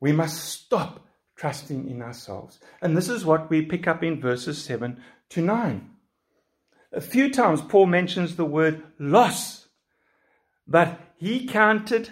We 0.00 0.12
must 0.12 0.44
stop 0.44 1.00
trusting 1.34 1.88
in 1.88 2.02
ourselves. 2.02 2.60
And 2.82 2.94
this 2.94 3.08
is 3.08 3.24
what 3.24 3.48
we 3.48 3.62
pick 3.62 3.88
up 3.88 4.02
in 4.02 4.20
verses 4.20 4.62
7 4.62 5.00
to 5.30 5.40
9. 5.40 5.90
A 6.92 7.00
few 7.00 7.32
times 7.32 7.62
Paul 7.62 7.86
mentions 7.86 8.36
the 8.36 8.44
word 8.44 8.82
loss, 8.98 9.68
but 10.66 11.00
he 11.16 11.46
counted 11.46 12.10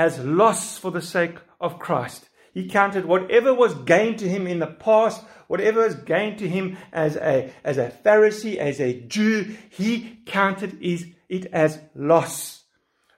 as 0.00 0.18
loss 0.18 0.78
for 0.78 0.90
the 0.90 1.02
sake 1.02 1.36
of 1.60 1.78
Christ. 1.78 2.30
He 2.54 2.66
counted 2.66 3.04
whatever 3.04 3.52
was 3.52 3.74
gained 3.74 4.18
to 4.20 4.28
him 4.30 4.46
in 4.46 4.58
the 4.58 4.66
past, 4.66 5.22
whatever 5.46 5.82
was 5.82 5.94
gained 5.94 6.38
to 6.38 6.48
him 6.48 6.78
as 6.90 7.16
a, 7.16 7.52
as 7.62 7.76
a 7.76 7.92
Pharisee, 8.02 8.56
as 8.56 8.80
a 8.80 8.98
Jew, 8.98 9.54
he 9.68 10.22
counted 10.24 10.78
it 10.80 11.46
as 11.52 11.80
loss. 11.94 12.64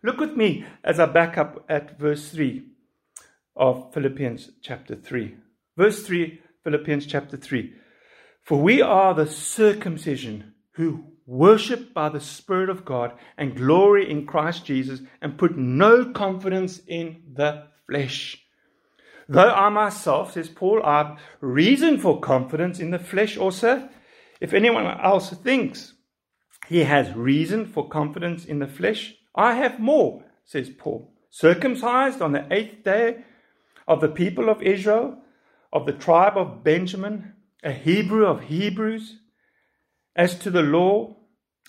Look 0.03 0.19
with 0.19 0.37
me 0.37 0.65
as 0.83 0.99
I 0.99 1.07
back 1.07 1.39
up 1.39 1.65
at 1.69 2.01
verse 2.01 2.31
3 2.31 2.65
of 3.55 3.95
Philippians 3.95 4.51
chapter 4.61 4.97
3. 4.97 5.37
Verse 5.77 6.05
3, 6.05 6.41
Philippians 6.65 7.07
chapter 7.07 7.37
3. 7.37 7.75
For 8.43 8.61
we 8.61 8.83
are 8.83 9.15
the 9.15 9.29
circumcision 9.29 10.55
who 10.73 11.12
worship 11.27 11.95
by 11.95 12.09
the 12.09 12.21
Spirit 12.21 12.69
of 12.69 12.85
God 12.85 13.13
and 13.37 13.57
glory 13.57 14.11
in 14.11 14.27
Christ 14.27 14.65
Jesus 14.65 15.01
and 15.21 15.39
put 15.39 15.57
no 15.57 16.13
confidence 16.13 16.81
in 16.87 17.23
the 17.35 17.69
flesh. 17.87 18.39
Though 19.29 19.51
I 19.51 19.69
myself, 19.69 20.33
says 20.33 20.49
Paul, 20.49 20.83
I 20.85 20.99
have 20.99 21.21
reason 21.41 21.99
for 21.99 22.21
confidence 22.21 22.81
in 22.81 22.91
the 22.91 22.99
flesh 22.99 23.37
also. 23.37 23.89
If 24.41 24.53
anyone 24.53 24.87
else 24.87 25.31
thinks 25.31 25.95
he 26.67 26.81
has 26.81 27.15
reason 27.15 27.67
for 27.67 27.89
confidence 27.89 28.45
in 28.45 28.59
the 28.59 28.67
flesh, 28.67 29.15
I 29.35 29.55
have 29.55 29.79
more, 29.81 30.25
says 30.45 30.71
Paul. 30.71 31.13
Circumcised 31.31 32.21
on 32.21 32.33
the 32.33 32.47
eighth 32.51 32.85
day 32.85 33.25
of 33.89 34.01
the 34.01 34.09
people 34.09 34.49
of 34.49 34.63
Israel, 34.63 35.19
of 35.73 35.87
the 35.87 35.93
tribe 35.93 36.37
of 36.37 36.63
Benjamin, 36.63 37.33
a 37.63 37.73
Hebrew 37.73 38.27
of 38.27 38.43
Hebrews, 38.43 39.19
as 40.15 40.39
to 40.41 40.51
the 40.51 40.63
law, 40.63 41.17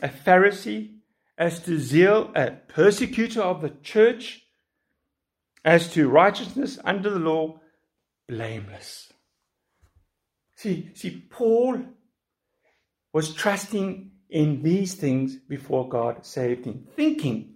a 0.01 0.09
Pharisee, 0.09 0.97
as 1.37 1.59
to 1.61 1.79
zeal, 1.79 2.31
a 2.35 2.51
persecutor 2.51 3.41
of 3.41 3.61
the 3.61 3.71
church, 3.81 4.43
as 5.65 5.91
to 5.93 6.09
righteousness 6.09 6.77
under 6.83 7.09
the 7.09 7.19
law, 7.19 7.59
blameless. 8.27 9.11
See, 10.55 10.91
see, 10.93 11.23
Paul 11.29 11.81
was 13.11 13.33
trusting 13.33 14.11
in 14.29 14.63
these 14.63 14.95
things 14.95 15.35
before 15.35 15.87
God 15.87 16.25
saved 16.25 16.65
him, 16.65 16.87
thinking 16.95 17.55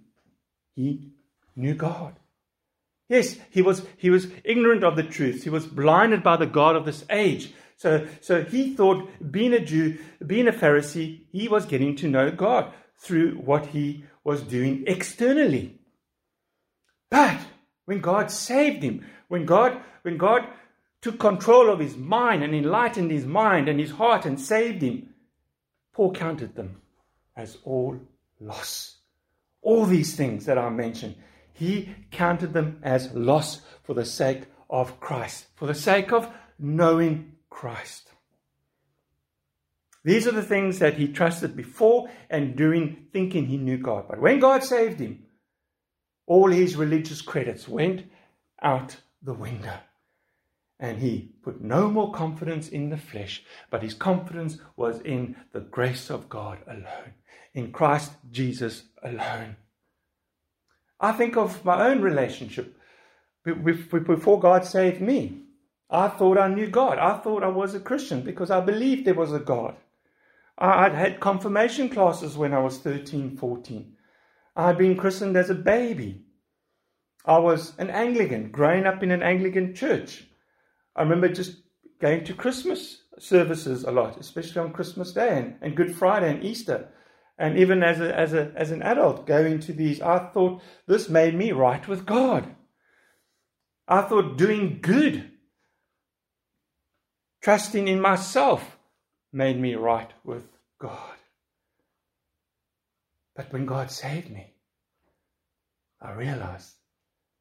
he 0.74 1.12
knew 1.56 1.74
God. 1.74 2.14
Yes, 3.08 3.36
he 3.50 3.62
was, 3.62 3.84
he 3.96 4.10
was 4.10 4.28
ignorant 4.44 4.84
of 4.84 4.96
the 4.96 5.02
truth. 5.02 5.44
He 5.44 5.50
was 5.50 5.66
blinded 5.66 6.22
by 6.22 6.36
the 6.36 6.46
God 6.46 6.76
of 6.76 6.84
this 6.84 7.04
age. 7.10 7.52
So, 7.78 8.08
so 8.20 8.42
he 8.42 8.74
thought 8.74 9.08
being 9.30 9.52
a 9.54 9.60
Jew, 9.60 9.98
being 10.26 10.48
a 10.48 10.52
Pharisee, 10.52 11.20
he 11.30 11.46
was 11.46 11.64
getting 11.64 11.94
to 11.96 12.08
know 12.08 12.30
God 12.32 12.72
through 12.96 13.36
what 13.36 13.66
he 13.66 14.04
was 14.24 14.42
doing 14.42 14.82
externally. 14.88 15.78
But 17.08 17.38
when 17.84 18.00
God 18.00 18.32
saved 18.32 18.82
him, 18.82 19.06
when 19.28 19.46
God, 19.46 19.80
when 20.02 20.18
God 20.18 20.44
took 21.00 21.20
control 21.20 21.70
of 21.70 21.78
his 21.78 21.96
mind 21.96 22.42
and 22.42 22.52
enlightened 22.52 23.12
his 23.12 23.24
mind 23.24 23.68
and 23.68 23.78
his 23.78 23.92
heart 23.92 24.26
and 24.26 24.40
saved 24.40 24.82
him, 24.82 25.14
Paul 25.92 26.12
counted 26.12 26.56
them 26.56 26.82
as 27.36 27.58
all 27.62 28.00
loss. 28.40 28.96
All 29.62 29.86
these 29.86 30.16
things 30.16 30.46
that 30.46 30.58
I 30.58 30.68
mentioned, 30.70 31.14
he 31.52 31.94
counted 32.10 32.52
them 32.52 32.80
as 32.82 33.14
loss 33.14 33.60
for 33.84 33.94
the 33.94 34.04
sake 34.04 34.46
of 34.68 34.98
Christ, 34.98 35.46
for 35.54 35.66
the 35.66 35.74
sake 35.74 36.12
of 36.12 36.28
knowing 36.58 37.34
Christ. 37.50 38.10
These 40.04 40.26
are 40.26 40.32
the 40.32 40.42
things 40.42 40.78
that 40.78 40.94
he 40.94 41.08
trusted 41.08 41.56
before 41.56 42.08
and 42.30 42.56
doing, 42.56 43.08
thinking 43.12 43.46
he 43.46 43.56
knew 43.56 43.78
God. 43.78 44.06
But 44.08 44.20
when 44.20 44.38
God 44.38 44.64
saved 44.64 45.00
him, 45.00 45.24
all 46.26 46.50
his 46.50 46.76
religious 46.76 47.20
credits 47.20 47.68
went 47.68 48.04
out 48.62 48.96
the 49.22 49.34
window. 49.34 49.78
And 50.80 50.98
he 50.98 51.32
put 51.42 51.60
no 51.60 51.90
more 51.90 52.12
confidence 52.12 52.68
in 52.68 52.90
the 52.90 52.96
flesh, 52.96 53.42
but 53.70 53.82
his 53.82 53.94
confidence 53.94 54.58
was 54.76 55.00
in 55.00 55.34
the 55.52 55.60
grace 55.60 56.08
of 56.08 56.28
God 56.28 56.58
alone, 56.68 57.14
in 57.52 57.72
Christ 57.72 58.12
Jesus 58.30 58.84
alone. 59.02 59.56
I 61.00 61.12
think 61.12 61.36
of 61.36 61.64
my 61.64 61.88
own 61.88 62.00
relationship 62.00 62.76
before 63.44 64.38
God 64.38 64.64
saved 64.64 65.00
me. 65.00 65.42
I 65.90 66.08
thought 66.08 66.38
I 66.38 66.48
knew 66.48 66.68
God. 66.68 66.98
I 66.98 67.18
thought 67.18 67.42
I 67.42 67.48
was 67.48 67.74
a 67.74 67.80
Christian 67.80 68.22
because 68.22 68.50
I 68.50 68.60
believed 68.60 69.04
there 69.04 69.14
was 69.14 69.32
a 69.32 69.38
God. 69.38 69.76
I'd 70.58 70.94
had 70.94 71.20
confirmation 71.20 71.88
classes 71.88 72.36
when 72.36 72.52
I 72.52 72.58
was 72.58 72.78
13, 72.78 73.36
14. 73.36 73.96
I 74.56 74.66
had 74.66 74.78
been 74.78 74.96
christened 74.96 75.36
as 75.36 75.50
a 75.50 75.54
baby. 75.54 76.24
I 77.24 77.38
was 77.38 77.74
an 77.78 77.90
Anglican, 77.90 78.50
growing 78.50 78.86
up 78.86 79.02
in 79.02 79.10
an 79.10 79.22
Anglican 79.22 79.74
church. 79.74 80.24
I 80.96 81.02
remember 81.02 81.28
just 81.28 81.58
going 82.00 82.24
to 82.24 82.34
Christmas 82.34 83.02
services 83.18 83.84
a 83.84 83.90
lot, 83.90 84.18
especially 84.18 84.60
on 84.60 84.72
Christmas 84.72 85.12
Day 85.12 85.38
and, 85.38 85.56
and 85.62 85.76
Good 85.76 85.94
Friday 85.94 86.30
and 86.30 86.44
Easter. 86.44 86.88
And 87.38 87.56
even 87.56 87.84
as, 87.84 88.00
a, 88.00 88.16
as, 88.16 88.32
a, 88.32 88.52
as 88.56 88.72
an 88.72 88.82
adult 88.82 89.26
going 89.26 89.60
to 89.60 89.72
these, 89.72 90.00
I 90.00 90.18
thought 90.18 90.60
this 90.86 91.08
made 91.08 91.34
me 91.34 91.52
right 91.52 91.86
with 91.86 92.04
God. 92.04 92.54
I 93.86 94.02
thought 94.02 94.36
doing 94.36 94.80
good, 94.82 95.30
trusting 97.40 97.88
in 97.88 98.00
myself, 98.00 98.78
made 99.32 99.60
me 99.60 99.74
right 99.74 100.10
with 100.24 100.44
God. 100.78 101.16
But 103.36 103.52
when 103.52 103.66
God 103.66 103.90
saved 103.90 104.30
me, 104.30 104.54
I 106.00 106.12
realized 106.12 106.72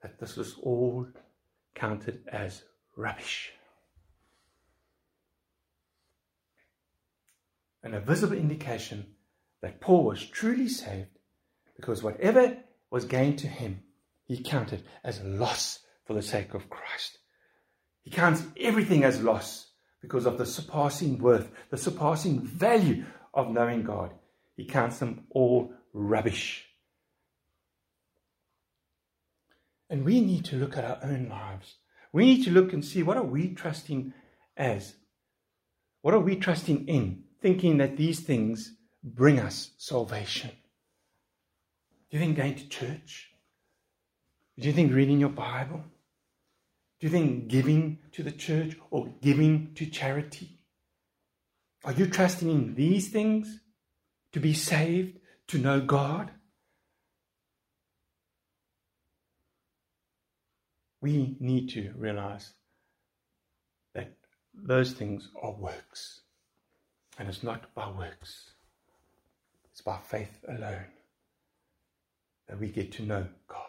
that 0.01 0.19
this 0.19 0.35
was 0.35 0.55
all 0.61 1.07
counted 1.75 2.21
as 2.31 2.63
rubbish. 2.95 3.51
And 7.83 7.95
a 7.95 7.99
visible 7.99 8.37
indication 8.37 9.05
that 9.61 9.79
Paul 9.79 10.03
was 10.03 10.25
truly 10.25 10.67
saved 10.67 11.09
because 11.75 12.03
whatever 12.03 12.57
was 12.89 13.05
gained 13.05 13.39
to 13.39 13.47
him, 13.47 13.83
he 14.25 14.43
counted 14.43 14.83
as 15.03 15.21
loss 15.21 15.79
for 16.05 16.13
the 16.13 16.21
sake 16.21 16.53
of 16.53 16.69
Christ. 16.69 17.19
He 18.03 18.11
counts 18.11 18.43
everything 18.59 19.03
as 19.03 19.21
loss 19.21 19.66
because 20.07 20.25
of 20.25 20.37
the 20.37 20.45
surpassing 20.45 21.17
worth, 21.17 21.51
the 21.69 21.77
surpassing 21.77 22.39
value 22.39 23.03
of 23.33 23.51
knowing 23.51 23.83
God. 23.83 24.11
He 24.55 24.63
counts 24.63 24.99
them 24.99 25.25
all 25.31 25.73
rubbish. 25.91 26.65
And 29.89 30.05
we 30.05 30.21
need 30.21 30.45
to 30.45 30.55
look 30.55 30.77
at 30.77 30.85
our 30.85 30.99
own 31.03 31.27
lives. 31.27 31.75
We 32.13 32.23
need 32.23 32.45
to 32.45 32.51
look 32.51 32.71
and 32.71 32.85
see 32.85 33.03
what 33.03 33.17
are 33.17 33.23
we 33.23 33.53
trusting 33.53 34.13
as? 34.55 34.95
What 36.03 36.13
are 36.13 36.21
we 36.21 36.37
trusting 36.37 36.87
in? 36.87 37.23
Thinking 37.41 37.77
that 37.77 37.97
these 37.97 38.21
things 38.21 38.75
bring 39.03 39.41
us 39.41 39.71
salvation. 39.77 40.51
Do 42.09 42.17
you 42.17 42.19
think 42.19 42.37
going 42.37 42.55
to 42.55 42.69
church? 42.69 43.33
Do 44.57 44.67
you 44.67 44.73
think 44.73 44.93
reading 44.93 45.19
your 45.19 45.29
Bible? 45.29 45.83
Do 46.99 47.07
you 47.07 47.11
think 47.11 47.47
giving 47.47 47.99
to 48.13 48.23
the 48.23 48.31
church 48.31 48.75
or 48.89 49.13
giving 49.21 49.73
to 49.75 49.85
charity? 49.85 50.57
Are 51.83 51.93
you 51.93 52.07
trusting 52.07 52.49
in 52.49 52.75
these 52.75 53.09
things 53.09 53.59
to 54.33 54.39
be 54.39 54.53
saved, 54.53 55.19
to 55.47 55.59
know 55.59 55.79
God? 55.79 56.31
We 60.99 61.37
need 61.39 61.69
to 61.69 61.93
realize 61.95 62.53
that 63.93 64.17
those 64.53 64.91
things 64.93 65.29
are 65.39 65.53
works, 65.53 66.21
and 67.19 67.29
it's 67.29 67.43
not 67.43 67.73
by 67.75 67.91
works. 67.91 68.51
It's 69.71 69.81
by 69.81 69.99
faith 69.99 70.43
alone 70.47 70.87
that 72.47 72.59
we 72.59 72.69
get 72.69 72.91
to 72.93 73.03
know 73.03 73.27
God. 73.47 73.66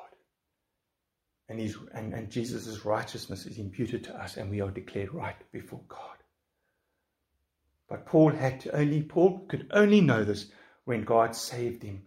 And, 1.48 1.58
his, 1.58 1.76
and, 1.94 2.12
and 2.12 2.30
Jesus' 2.30 2.84
righteousness 2.84 3.46
is 3.46 3.58
imputed 3.58 4.04
to 4.04 4.14
us, 4.14 4.36
and 4.36 4.50
we 4.50 4.60
are 4.60 4.70
declared 4.70 5.14
right 5.14 5.36
before 5.50 5.80
God. 5.88 6.18
But 7.88 8.04
Paul 8.04 8.32
had 8.32 8.60
to 8.60 8.76
only, 8.76 9.02
Paul 9.02 9.46
could 9.48 9.66
only 9.72 10.02
know 10.02 10.24
this 10.24 10.46
when 10.84 11.04
God 11.04 11.34
saved 11.34 11.82
him. 11.82 12.02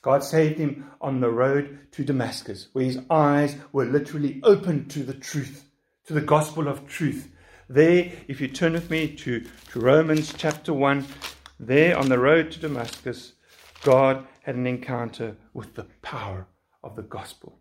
God 0.00 0.24
saved 0.24 0.58
him 0.58 0.90
on 1.00 1.20
the 1.20 1.30
road 1.30 1.78
to 1.92 2.04
Damascus, 2.04 2.68
where 2.72 2.84
his 2.84 2.98
eyes 3.08 3.54
were 3.70 3.84
literally 3.84 4.40
opened 4.42 4.90
to 4.90 5.04
the 5.04 5.14
truth, 5.14 5.68
to 6.06 6.12
the 6.12 6.20
gospel 6.20 6.66
of 6.68 6.88
truth. 6.88 7.30
There, 7.68 8.10
if 8.26 8.40
you 8.40 8.48
turn 8.48 8.72
with 8.72 8.90
me 8.90 9.14
to, 9.16 9.46
to 9.70 9.80
Romans 9.80 10.34
chapter 10.36 10.72
1, 10.72 11.06
there 11.60 11.96
on 11.96 12.08
the 12.08 12.18
road 12.18 12.50
to 12.52 12.60
Damascus, 12.60 13.34
God 13.82 14.26
had 14.42 14.56
an 14.56 14.66
encounter 14.66 15.36
with 15.54 15.74
the 15.74 15.86
power 16.02 16.46
of 16.82 16.96
the 16.96 17.02
gospel, 17.02 17.58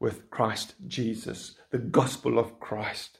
with 0.00 0.30
Christ 0.30 0.74
Jesus, 0.86 1.56
the 1.70 1.78
gospel 1.78 2.38
of 2.38 2.60
Christ. 2.60 3.18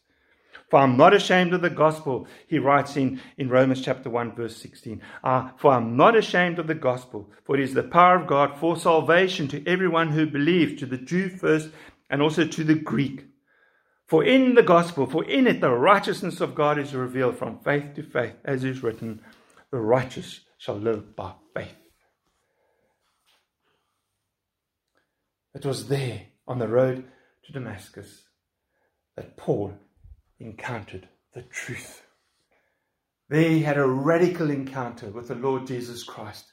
For 0.69 0.81
I'm 0.81 0.97
not 0.97 1.15
ashamed 1.15 1.55
of 1.55 1.63
the 1.63 1.71
gospel, 1.71 2.27
he 2.49 2.59
writes 2.59 2.97
in, 2.97 3.21
in 3.39 3.49
Romans 3.49 3.83
chapter 3.83 4.11
1, 4.11 4.35
verse 4.35 4.57
16. 4.57 5.01
Uh, 5.23 5.51
for 5.57 5.73
I'm 5.73 5.97
not 5.97 6.17
ashamed 6.17 6.59
of 6.59 6.67
the 6.67 6.75
gospel, 6.75 7.31
for 7.45 7.55
it 7.55 7.63
is 7.63 7.75
the 7.75 7.85
power 7.85 8.17
of 8.17 8.27
God 8.27 8.59
for 8.59 8.77
salvation 8.77 9.47
to 9.49 9.67
everyone 9.67 10.11
who 10.11 10.27
believes, 10.27 10.81
to 10.81 10.87
the 10.87 10.99
Jew 10.99 11.29
first, 11.29 11.71
and 12.11 12.21
also 12.21 12.45
to 12.45 12.65
the 12.65 12.75
Greek. 12.75 13.27
For 14.07 14.25
in 14.25 14.55
the 14.55 14.63
gospel, 14.63 15.07
for 15.07 15.25
in 15.25 15.47
it 15.47 15.61
the 15.61 15.71
righteousness 15.71 16.41
of 16.41 16.55
God 16.55 16.79
is 16.79 16.95
revealed 16.95 17.39
from 17.39 17.59
faith 17.61 17.95
to 17.95 18.03
faith, 18.03 18.35
as 18.45 18.65
is 18.65 18.83
written, 18.83 19.21
the 19.71 19.79
righteous 19.79 20.41
shall 20.59 20.77
live 20.77 21.15
by 21.15 21.33
faith. 21.55 21.75
It 25.55 25.65
was 25.65 25.89
there 25.89 26.23
on 26.47 26.59
the 26.59 26.69
road 26.69 27.05
to 27.45 27.53
Damascus 27.53 28.23
that 29.17 29.37
Paul 29.37 29.75
encountered 30.39 31.09
the 31.33 31.43
truth. 31.43 32.03
There 33.29 33.49
he 33.49 33.63
had 33.63 33.79
a 33.79 33.87
radical 33.87 34.51
encounter 34.51 35.09
with 35.09 35.29
the 35.29 35.35
Lord 35.35 35.67
Jesus 35.67 36.05
Christ. 36.05 36.53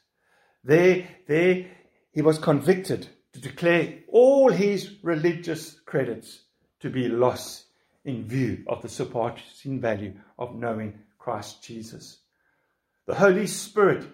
There, 0.63 1.07
there 1.27 1.67
he 2.11 2.21
was 2.21 2.39
convicted 2.39 3.07
to 3.33 3.41
declare 3.41 3.99
all 4.07 4.49
his 4.51 4.95
religious 5.03 5.79
credits 5.85 6.39
to 6.79 6.89
be 6.89 7.07
lost 7.07 7.65
in 8.05 8.27
view 8.27 8.63
of 8.67 8.81
the 8.81 8.89
surpassing 8.89 9.79
value 9.79 10.13
of 10.37 10.55
knowing 10.55 10.99
Christ 11.17 11.63
Jesus. 11.63 12.19
The 13.05 13.15
Holy 13.15 13.47
Spirit 13.47 14.05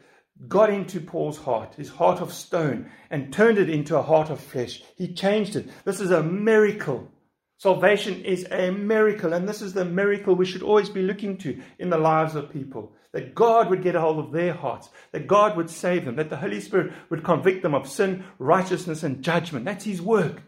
got 0.48 0.70
into 0.70 1.02
Paul's 1.02 1.38
heart, 1.38 1.76
his 1.76 1.90
heart 1.90 2.22
of 2.22 2.34
stone, 2.34 2.90
and 3.10 3.34
turned 3.34 3.58
it 3.58 3.70
into 3.70 3.98
a 3.98 4.02
heart 4.02 4.30
of 4.30 4.40
flesh. 4.40 4.82
He 4.96 5.14
changed 5.14 5.56
it. 5.56 5.68
This 5.84 6.00
is 6.00 6.12
a 6.12 6.24
miracle. 6.24 7.12
Salvation 7.58 8.24
is 8.24 8.48
a 8.50 8.72
miracle, 8.72 9.34
and 9.34 9.48
this 9.48 9.62
is 9.62 9.74
the 9.74 9.84
miracle 9.84 10.34
we 10.34 10.46
should 10.46 10.64
always 10.64 10.90
be 10.90 11.02
looking 11.02 11.38
to 11.40 11.62
in 11.78 11.90
the 11.90 11.98
lives 11.98 12.36
of 12.36 12.54
people. 12.54 12.94
That 13.12 13.36
God 13.36 13.70
would 13.70 13.84
get 13.84 13.96
a 13.96 14.02
hold 14.02 14.20
of 14.20 14.32
their 14.32 14.54
hearts, 14.54 14.90
that 15.12 15.28
God 15.28 15.58
would 15.58 15.70
save 15.70 16.06
them, 16.06 16.16
that 16.16 16.30
the 16.30 16.38
Holy 16.38 16.62
Spirit 16.62 16.94
would 17.10 17.24
convict 17.24 17.64
them 17.64 17.74
of 17.74 17.90
sin, 17.90 18.24
righteousness, 18.38 19.04
and 19.04 19.22
judgment. 19.24 19.66
That's 19.66 19.84
His 19.84 20.02
work. 20.02 20.42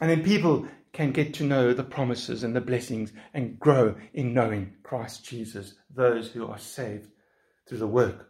And 0.00 0.10
then 0.10 0.24
people 0.24 0.66
can 0.92 1.12
get 1.12 1.34
to 1.34 1.44
know 1.44 1.72
the 1.72 1.84
promises 1.84 2.42
and 2.42 2.54
the 2.54 2.60
blessings 2.60 3.12
and 3.32 3.58
grow 3.58 3.94
in 4.12 4.34
knowing 4.34 4.74
Christ 4.82 5.24
Jesus, 5.24 5.74
those 5.90 6.30
who 6.30 6.46
are 6.46 6.58
saved 6.58 7.08
through 7.66 7.78
the 7.78 7.86
work 7.86 8.28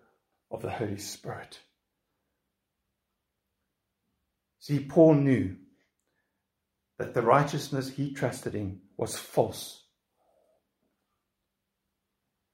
of 0.51 0.63
the 0.63 0.71
Holy 0.71 0.99
Spirit. 0.99 1.59
See, 4.61 4.79
Paul 4.81 5.15
knew 5.15 5.57
that 6.99 7.15
the 7.15 7.23
righteousness 7.23 7.91
he 7.91 8.13
trusted 8.13 8.55
in 8.55 8.81
was 8.97 9.17
false, 9.17 9.83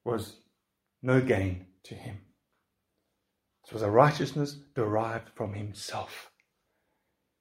was 0.05 0.35
no 1.03 1.21
gain 1.21 1.67
to 1.85 1.95
him. 1.95 2.21
It 3.67 3.73
was 3.73 3.83
a 3.83 3.91
righteousness 3.91 4.57
derived 4.75 5.29
from 5.37 5.55
himself. 5.55 6.33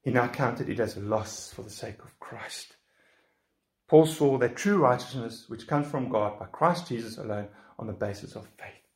He 0.03 0.11
now 0.11 0.27
counted 0.27 0.69
it 0.69 0.79
as 0.79 0.95
a 0.95 1.01
loss 1.01 1.51
for 1.51 1.63
the 1.63 1.69
sake 1.69 2.03
of 2.03 2.19
Christ. 2.19 2.75
Paul 3.87 4.05
saw 4.05 4.37
that 4.37 4.55
true 4.55 4.77
righteousness, 4.77 5.45
which 5.47 5.65
comes 5.65 5.87
from 5.87 6.09
God 6.09 6.37
by 6.37 6.45
Christ 6.45 6.87
Jesus 6.87 7.17
alone, 7.17 7.47
on 7.79 7.87
the 7.87 7.93
basis 7.93 8.35
of 8.35 8.47
faith. 8.59 8.88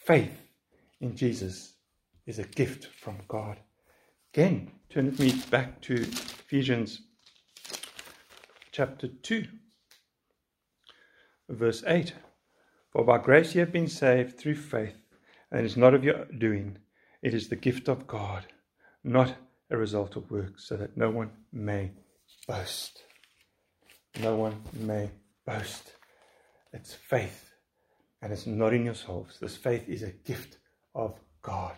Faith 0.00 0.40
in 1.02 1.14
Jesus 1.14 1.74
is 2.26 2.38
a 2.38 2.44
gift 2.44 2.86
from 2.86 3.18
God. 3.28 3.58
Again, 4.32 4.70
turn 4.88 5.06
with 5.06 5.20
me 5.20 5.34
back 5.50 5.82
to 5.82 5.94
Ephesians 5.94 7.02
chapter 8.72 9.08
2, 9.08 9.44
verse 11.50 11.84
8. 11.86 12.14
For 12.90 13.04
by 13.04 13.18
grace 13.18 13.54
you 13.54 13.60
have 13.60 13.72
been 13.72 13.88
saved 13.88 14.38
through 14.38 14.56
faith, 14.56 14.96
and 15.50 15.60
it 15.60 15.66
is 15.66 15.76
not 15.76 15.92
of 15.92 16.02
your 16.02 16.24
doing, 16.24 16.78
it 17.22 17.34
is 17.34 17.48
the 17.48 17.56
gift 17.56 17.86
of 17.86 18.06
God, 18.06 18.46
not 19.04 19.34
a 19.70 19.76
result 19.76 20.16
of 20.16 20.30
works, 20.30 20.66
so 20.66 20.78
that 20.78 20.96
no 20.96 21.10
one 21.10 21.30
may 21.52 21.92
boast. 22.48 23.02
No 24.18 24.34
one 24.34 24.62
may 24.72 25.10
boast. 25.46 25.92
It's 26.72 26.94
faith, 26.94 27.49
and 28.22 28.32
it's 28.32 28.46
not 28.46 28.74
in 28.74 28.84
yourselves. 28.84 29.38
This 29.38 29.56
faith 29.56 29.88
is 29.88 30.02
a 30.02 30.10
gift 30.10 30.58
of 30.94 31.18
God. 31.42 31.74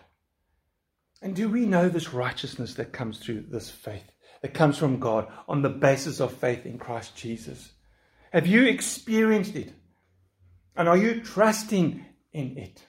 And 1.21 1.35
do 1.35 1.47
we 1.47 1.65
know 1.65 1.87
this 1.87 2.13
righteousness 2.13 2.73
that 2.75 2.91
comes 2.91 3.19
through 3.19 3.45
this 3.49 3.69
faith, 3.69 4.11
that 4.41 4.53
comes 4.53 4.77
from 4.77 4.99
God 4.99 5.27
on 5.47 5.61
the 5.61 5.69
basis 5.69 6.19
of 6.19 6.33
faith 6.33 6.65
in 6.65 6.77
Christ 6.77 7.15
Jesus? 7.15 7.71
Have 8.31 8.45
you 8.45 8.65
experienced 8.65 9.55
it? 9.55 9.71
And 10.75 10.89
are 10.89 10.97
you 10.97 11.21
trusting 11.21 12.05
in 12.33 12.57
it? 12.57 12.83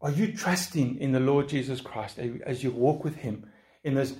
Are 0.00 0.10
you 0.10 0.32
trusting 0.32 0.98
in 0.98 1.12
the 1.12 1.20
Lord 1.20 1.48
Jesus 1.48 1.80
Christ 1.80 2.18
as 2.46 2.62
you 2.62 2.70
walk 2.70 3.04
with 3.04 3.16
Him 3.16 3.50
in 3.82 3.94
this 3.94 4.14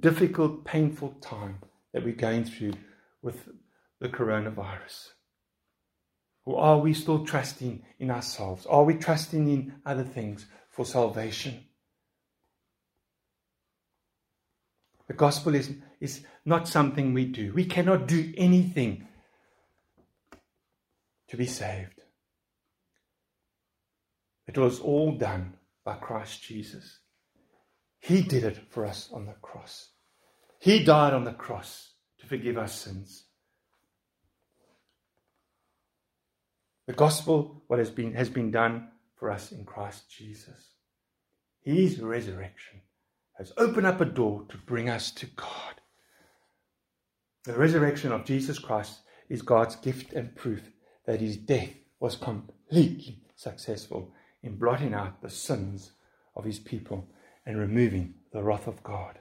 difficult, 0.00 0.64
painful 0.64 1.10
time 1.20 1.60
that 1.92 2.04
we're 2.04 2.14
going 2.14 2.44
through 2.44 2.74
with 3.22 3.48
the 4.00 4.08
coronavirus? 4.08 5.10
Or 6.50 6.60
are 6.60 6.78
we 6.78 6.94
still 6.94 7.24
trusting 7.24 7.80
in 8.00 8.10
ourselves? 8.10 8.66
Are 8.66 8.82
we 8.82 8.94
trusting 8.94 9.48
in 9.48 9.74
other 9.86 10.02
things 10.02 10.46
for 10.68 10.84
salvation? 10.84 11.64
The 15.06 15.14
gospel 15.14 15.54
is, 15.54 15.70
is 16.00 16.24
not 16.44 16.66
something 16.66 17.14
we 17.14 17.26
do. 17.26 17.52
We 17.52 17.66
cannot 17.66 18.08
do 18.08 18.34
anything 18.36 19.06
to 21.28 21.36
be 21.36 21.46
saved. 21.46 22.00
It 24.48 24.58
was 24.58 24.80
all 24.80 25.12
done 25.12 25.54
by 25.84 25.98
Christ 25.98 26.42
Jesus. 26.42 26.98
He 28.00 28.22
did 28.22 28.42
it 28.42 28.58
for 28.70 28.84
us 28.84 29.08
on 29.12 29.26
the 29.26 29.34
cross. 29.34 29.90
He 30.58 30.82
died 30.82 31.12
on 31.12 31.22
the 31.22 31.32
cross 31.32 31.92
to 32.18 32.26
forgive 32.26 32.58
our 32.58 32.66
sins. 32.66 33.26
The 36.90 36.96
gospel, 36.96 37.62
what 37.68 37.78
has 37.78 37.88
been, 37.88 38.14
has 38.14 38.28
been 38.28 38.50
done 38.50 38.88
for 39.14 39.30
us 39.30 39.52
in 39.52 39.64
Christ 39.64 40.10
Jesus. 40.10 40.70
His 41.62 42.00
resurrection 42.00 42.80
has 43.38 43.52
opened 43.56 43.86
up 43.86 44.00
a 44.00 44.04
door 44.04 44.44
to 44.48 44.56
bring 44.56 44.88
us 44.88 45.12
to 45.12 45.26
God. 45.26 45.80
The 47.44 47.52
resurrection 47.52 48.10
of 48.10 48.24
Jesus 48.24 48.58
Christ 48.58 49.02
is 49.28 49.40
God's 49.40 49.76
gift 49.76 50.14
and 50.14 50.34
proof 50.34 50.62
that 51.06 51.20
his 51.20 51.36
death 51.36 51.70
was 52.00 52.16
completely 52.16 53.22
successful 53.36 54.12
in 54.42 54.56
blotting 54.56 54.92
out 54.92 55.22
the 55.22 55.30
sins 55.30 55.92
of 56.34 56.44
his 56.44 56.58
people 56.58 57.06
and 57.46 57.56
removing 57.56 58.14
the 58.32 58.42
wrath 58.42 58.66
of 58.66 58.82
God. 58.82 59.20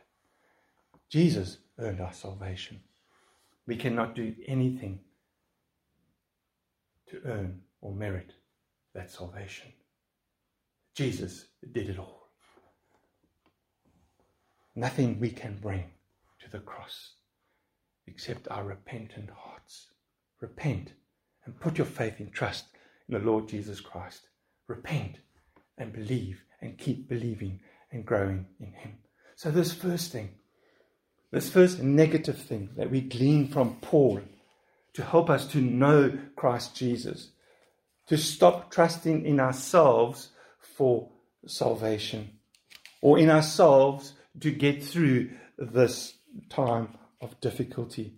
Jesus 1.08 1.60
earned 1.78 2.02
our 2.02 2.14
salvation. 2.14 2.80
We 3.68 3.76
cannot 3.76 4.16
do 4.16 4.34
anything 4.48 5.02
to 7.10 7.22
earn 7.26 7.62
or 7.82 7.94
merit 7.94 8.34
that 8.94 9.12
salvation. 9.12 9.72
Jesus 10.96 11.46
did 11.72 11.90
it 11.90 12.00
all. 12.00 12.30
Nothing 14.76 15.20
we 15.20 15.30
can 15.30 15.58
bring 15.62 15.86
to 16.40 16.50
the 16.50 16.60
cross 16.60 17.14
except 18.08 18.48
our 18.50 18.64
repentant 18.64 19.30
hearts. 19.30 19.88
Repent 20.42 20.94
and 21.46 21.60
put 21.60 21.78
your 21.78 21.86
faith 21.86 22.20
and 22.20 22.32
trust 22.32 22.66
in 23.08 23.14
the 23.14 23.20
Lord 23.20 23.48
Jesus 23.48 23.80
Christ 23.80 24.30
repent 24.70 25.18
and 25.78 25.92
believe 25.92 26.44
and 26.62 26.78
keep 26.78 27.10
believing 27.10 27.60
and 27.92 28.06
growing 28.06 28.46
in 28.60 28.72
Him. 28.72 28.98
So, 29.36 29.52
this 29.52 29.74
first 29.74 30.12
thing, 30.12 30.30
this 31.32 31.50
first 31.50 31.82
negative 31.82 32.38
thing 32.38 32.70
that 32.78 32.92
we 32.92 33.02
glean 33.02 33.48
from 33.48 33.78
Paul 33.82 34.22
to 34.94 35.04
help 35.04 35.30
us 35.30 35.48
to 35.48 35.62
know 35.62 36.18
Christ 36.36 36.76
Jesus, 36.76 37.32
to 38.08 38.18
stop 38.18 38.72
trusting 38.72 39.26
in 39.26 39.40
ourselves 39.40 40.30
for 40.62 41.10
salvation 41.46 42.32
or 43.02 43.18
in 43.20 43.30
ourselves 43.30 44.14
to 44.40 44.52
get 44.52 44.84
through 44.84 45.30
this 45.58 46.14
time 46.50 46.90
of 47.22 47.40
difficulty. 47.42 48.14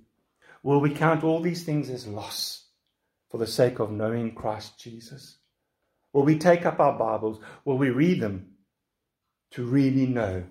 Will 0.64 0.80
we 0.80 0.92
count 0.92 1.24
all 1.24 1.42
these 1.42 1.64
things 1.64 1.90
as 1.90 2.08
loss 2.08 2.66
for 3.30 3.38
the 3.38 3.48
sake 3.48 3.80
of 3.80 3.92
knowing 3.92 4.36
Christ 4.36 4.80
Jesus? 4.80 5.38
Will 6.14 6.24
we 6.24 6.38
take 6.38 6.66
up 6.66 6.80
our 6.80 6.98
Bibles? 6.98 7.40
Will 7.66 7.78
we 7.78 7.90
read 7.90 8.22
them 8.22 8.56
to 9.52 9.64
really 9.64 10.06
know 10.06 10.44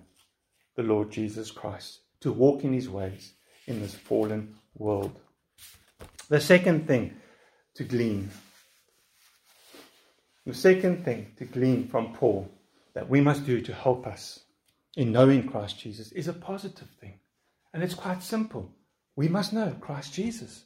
the 0.75 0.83
Lord 0.83 1.11
Jesus 1.11 1.51
Christ, 1.51 1.99
to 2.21 2.31
walk 2.31 2.63
in 2.63 2.73
his 2.73 2.89
ways 2.89 3.33
in 3.67 3.81
this 3.81 3.95
fallen 3.95 4.55
world? 4.75 5.19
The 6.31 6.39
second 6.39 6.87
thing 6.87 7.17
to 7.75 7.83
glean, 7.83 8.29
the 10.45 10.53
second 10.53 11.03
thing 11.03 11.33
to 11.35 11.43
glean 11.43 11.89
from 11.89 12.13
Paul 12.13 12.49
that 12.93 13.09
we 13.09 13.19
must 13.19 13.45
do 13.45 13.59
to 13.59 13.73
help 13.73 14.07
us 14.07 14.39
in 14.95 15.11
knowing 15.11 15.45
Christ 15.45 15.77
Jesus 15.77 16.09
is 16.13 16.29
a 16.29 16.33
positive 16.33 16.87
thing. 17.01 17.19
And 17.73 17.83
it's 17.83 17.93
quite 17.93 18.23
simple. 18.23 18.73
we 19.17 19.27
must 19.27 19.51
know 19.51 19.75
Christ 19.81 20.13
Jesus. 20.13 20.63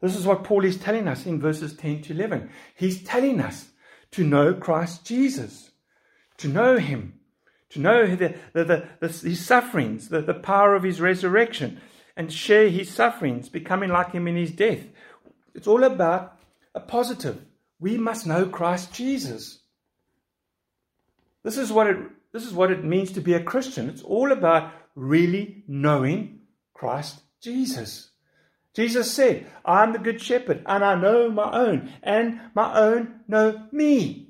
This 0.00 0.14
is 0.14 0.24
what 0.24 0.44
Paul 0.44 0.64
is 0.64 0.76
telling 0.76 1.08
us 1.08 1.26
in 1.26 1.40
verses 1.40 1.74
10 1.74 2.02
to 2.02 2.12
11. 2.12 2.48
He's 2.76 3.02
telling 3.02 3.40
us 3.40 3.70
to 4.12 4.22
know 4.22 4.54
Christ 4.54 5.04
Jesus, 5.04 5.72
to 6.36 6.46
know 6.46 6.78
Him, 6.78 7.14
to 7.70 7.80
know 7.80 8.14
the, 8.14 8.36
the, 8.52 8.64
the, 8.64 8.88
the, 9.00 9.08
His 9.08 9.44
sufferings, 9.44 10.10
the, 10.10 10.20
the 10.20 10.32
power 10.32 10.76
of 10.76 10.84
His 10.84 11.00
resurrection, 11.00 11.80
and 12.16 12.32
share 12.32 12.68
His 12.68 12.90
sufferings, 12.90 13.48
becoming 13.48 13.90
like 13.90 14.12
Him 14.12 14.28
in 14.28 14.36
His 14.36 14.52
death. 14.52 14.86
It's 15.54 15.66
all 15.66 15.84
about 15.84 16.38
a 16.74 16.80
positive. 16.80 17.44
We 17.78 17.96
must 17.98 18.26
know 18.26 18.46
Christ 18.46 18.92
Jesus. 18.92 19.58
This 21.42 21.58
is 21.58 21.72
what 21.72 21.88
it, 21.88 21.96
this 22.32 22.46
is 22.46 22.52
what 22.52 22.70
it 22.70 22.84
means 22.84 23.12
to 23.12 23.20
be 23.20 23.34
a 23.34 23.42
Christian. 23.42 23.88
It's 23.88 24.02
all 24.02 24.32
about 24.32 24.72
really 24.94 25.64
knowing 25.66 26.40
Christ 26.72 27.20
Jesus. 27.40 28.10
Jesus 28.74 29.10
said, 29.10 29.46
I 29.64 29.82
am 29.82 29.92
the 29.92 29.98
good 29.98 30.20
shepherd, 30.20 30.62
and 30.64 30.82
I 30.82 30.94
know 30.94 31.30
my 31.30 31.50
own, 31.52 31.92
and 32.02 32.40
my 32.54 32.78
own 32.78 33.20
know 33.28 33.66
me. 33.70 34.28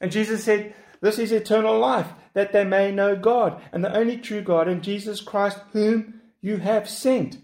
And 0.00 0.12
Jesus 0.12 0.44
said, 0.44 0.74
This 1.00 1.18
is 1.18 1.32
eternal 1.32 1.78
life, 1.78 2.08
that 2.34 2.52
they 2.52 2.64
may 2.64 2.92
know 2.92 3.16
God, 3.16 3.62
and 3.72 3.82
the 3.82 3.96
only 3.96 4.18
true 4.18 4.42
God, 4.42 4.68
and 4.68 4.82
Jesus 4.82 5.22
Christ, 5.22 5.58
whom 5.72 6.20
you 6.42 6.58
have 6.58 6.88
sent. 6.88 7.38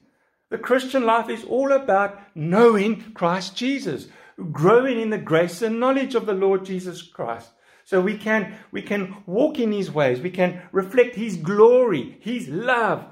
The 0.51 0.59
Christian 0.59 1.05
life 1.05 1.29
is 1.29 1.45
all 1.45 1.73
about 1.73 2.19
knowing 2.35 3.13
Christ 3.13 3.57
Jesus, 3.57 4.09
growing 4.53 5.01
in 5.01 5.11
the 5.11 5.19
grace 5.19 5.63
and 5.63 5.81
knowledge 5.81 6.15
of 6.15 6.27
the 6.27 6.35
Lord 6.35 6.65
Jesus 6.65 7.03
Christ. 7.03 7.51
So 7.85 8.01
we 8.01 8.17
can, 8.17 8.57
we 8.73 8.83
can 8.83 9.23
walk 9.27 9.59
in 9.59 9.73
his 9.73 9.91
ways, 9.91 10.21
we 10.21 10.31
can 10.31 10.63
reflect 10.73 11.15
his 11.17 11.37
glory, 11.37 12.19
his 12.21 12.49
love, 12.49 13.07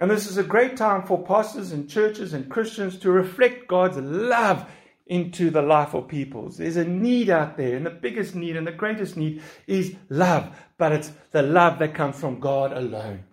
and 0.00 0.10
this 0.10 0.26
is 0.26 0.38
a 0.38 0.42
great 0.42 0.78
time 0.78 1.02
for 1.02 1.22
pastors 1.22 1.72
and 1.72 1.88
churches 1.88 2.32
and 2.32 2.50
Christians 2.50 2.98
to 3.00 3.10
reflect 3.10 3.68
God's 3.68 3.98
love 3.98 4.66
into 5.06 5.50
the 5.50 5.60
life 5.60 5.92
of 5.92 6.08
peoples. 6.08 6.56
There's 6.56 6.78
a 6.78 6.84
need 6.84 7.28
out 7.28 7.58
there, 7.58 7.76
and 7.76 7.84
the 7.84 7.90
biggest 7.90 8.34
need 8.34 8.56
and 8.56 8.66
the 8.66 8.72
greatest 8.72 9.18
need 9.18 9.42
is 9.66 9.94
love. 10.08 10.56
But 10.78 10.92
it's 10.92 11.12
the 11.32 11.42
love 11.42 11.78
that 11.80 11.94
comes 11.94 12.18
from 12.18 12.40
God 12.40 12.72
alone. 12.72 13.24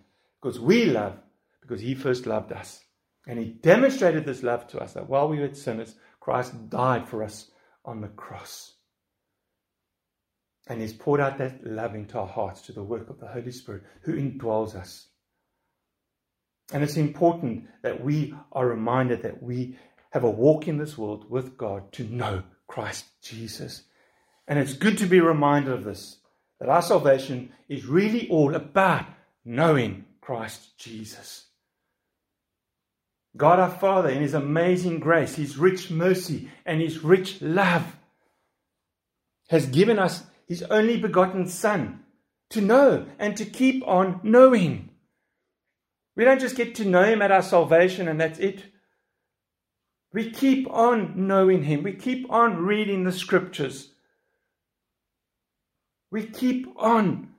Because 0.41 0.59
we 0.59 0.85
love, 0.85 1.13
because 1.67 1.81
He 1.81 1.95
first 1.95 2.25
loved 2.25 2.51
us. 2.51 2.83
And 3.27 3.37
He 3.37 3.45
demonstrated 3.45 4.25
this 4.25 4.43
love 4.43 4.67
to 4.67 4.79
us 4.79 4.93
that 4.93 5.09
while 5.09 5.27
we 5.27 5.39
were 5.39 5.53
sinners, 5.53 5.95
Christ 6.19 6.69
died 6.69 7.07
for 7.07 7.23
us 7.23 7.51
on 7.83 8.01
the 8.01 8.07
cross. 8.07 8.73
And 10.67 10.81
He's 10.81 10.93
poured 10.93 11.19
out 11.19 11.37
that 11.37 11.65
love 11.65 11.95
into 11.95 12.17
our 12.17 12.27
hearts 12.27 12.61
to 12.63 12.71
the 12.71 12.83
work 12.83 13.09
of 13.09 13.19
the 13.19 13.27
Holy 13.27 13.51
Spirit 13.51 13.83
who 14.01 14.15
indwells 14.15 14.75
us. 14.75 15.07
And 16.73 16.83
it's 16.83 16.97
important 16.97 17.67
that 17.83 18.03
we 18.03 18.33
are 18.51 18.67
reminded 18.67 19.23
that 19.23 19.41
we 19.41 19.77
have 20.11 20.23
a 20.23 20.29
walk 20.29 20.67
in 20.67 20.77
this 20.77 20.97
world 20.97 21.29
with 21.29 21.57
God 21.57 21.91
to 21.93 22.03
know 22.03 22.43
Christ 22.67 23.05
Jesus. 23.21 23.83
And 24.47 24.59
it's 24.59 24.73
good 24.73 24.97
to 24.99 25.05
be 25.05 25.19
reminded 25.19 25.73
of 25.73 25.83
this 25.83 26.17
that 26.59 26.69
our 26.69 26.81
salvation 26.81 27.51
is 27.69 27.85
really 27.85 28.27
all 28.29 28.55
about 28.55 29.05
knowing 29.45 30.05
Christ 30.21 30.77
Jesus. 30.77 31.46
God 33.37 33.59
our 33.59 33.69
Father, 33.69 34.09
in 34.09 34.21
His 34.21 34.33
amazing 34.33 34.99
grace, 34.99 35.35
His 35.35 35.57
rich 35.57 35.91
mercy, 35.91 36.49
and 36.65 36.81
His 36.81 37.03
rich 37.03 37.41
love, 37.41 37.95
has 39.49 39.67
given 39.67 39.99
us 39.99 40.23
His 40.47 40.63
only 40.63 40.97
begotten 40.97 41.47
Son 41.47 42.03
to 42.49 42.61
know 42.61 43.05
and 43.19 43.37
to 43.37 43.45
keep 43.45 43.87
on 43.87 44.19
knowing. 44.23 44.89
We 46.15 46.23
don't 46.23 46.41
just 46.41 46.55
get 46.55 46.75
to 46.75 46.85
know 46.85 47.03
Him 47.03 47.21
at 47.21 47.31
our 47.31 47.43
salvation 47.43 48.07
and 48.07 48.19
that's 48.19 48.39
it. 48.39 48.63
We 50.13 50.31
keep 50.31 50.69
on 50.71 51.27
knowing 51.27 51.63
Him. 51.63 51.83
We 51.83 51.93
keep 51.93 52.31
on 52.31 52.57
reading 52.57 53.03
the 53.03 53.11
scriptures. 53.11 53.91
We 56.09 56.25
keep 56.25 56.67
on 56.77 57.33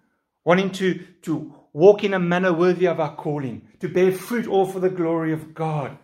wanting 0.45 0.71
to, 0.73 1.05
to 1.23 1.55
walk 1.79 2.03
in 2.03 2.13
a 2.13 2.19
manner 2.19 2.53
worthy 2.53 2.87
of 2.87 2.99
our 2.99 3.15
calling, 3.15 3.63
to 3.79 3.89
bear 3.89 4.11
fruit 4.11 4.49
all 4.49 4.67
for 4.67 4.81
the 4.81 4.91
glory 4.91 5.33
of 5.33 5.55
God. 5.55 5.97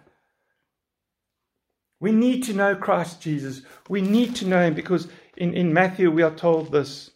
We 1.98 2.12
need 2.12 2.44
to 2.44 2.52
know 2.54 2.76
Christ 2.76 3.20
Jesus. 3.20 3.62
We 3.88 4.00
need 4.00 4.36
to 4.36 4.46
know 4.46 4.64
Him 4.64 4.74
because 4.74 5.08
in, 5.36 5.52
in 5.52 5.72
Matthew 5.72 6.12
we 6.12 6.22
are 6.22 6.34
told 6.34 6.70
this. 6.70 7.10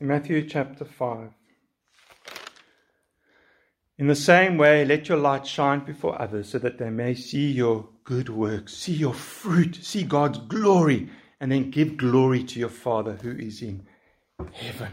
In 0.00 0.08
Matthew 0.08 0.48
chapter 0.48 0.84
5. 0.84 1.30
In 3.98 4.08
the 4.08 4.14
same 4.16 4.58
way, 4.58 4.84
let 4.84 5.08
your 5.08 5.18
light 5.18 5.46
shine 5.46 5.80
before 5.80 6.20
others 6.20 6.48
so 6.50 6.58
that 6.58 6.78
they 6.78 6.90
may 6.90 7.14
see 7.14 7.50
your 7.52 7.88
good 8.04 8.28
works, 8.28 8.76
see 8.76 8.92
your 8.92 9.14
fruit, 9.14 9.76
see 9.76 10.02
God's 10.02 10.38
glory, 10.38 11.08
and 11.40 11.52
then 11.52 11.70
give 11.70 11.96
glory 11.96 12.42
to 12.44 12.58
your 12.58 12.68
Father 12.68 13.18
who 13.22 13.30
is 13.30 13.62
in 13.62 13.86
heaven. 14.52 14.92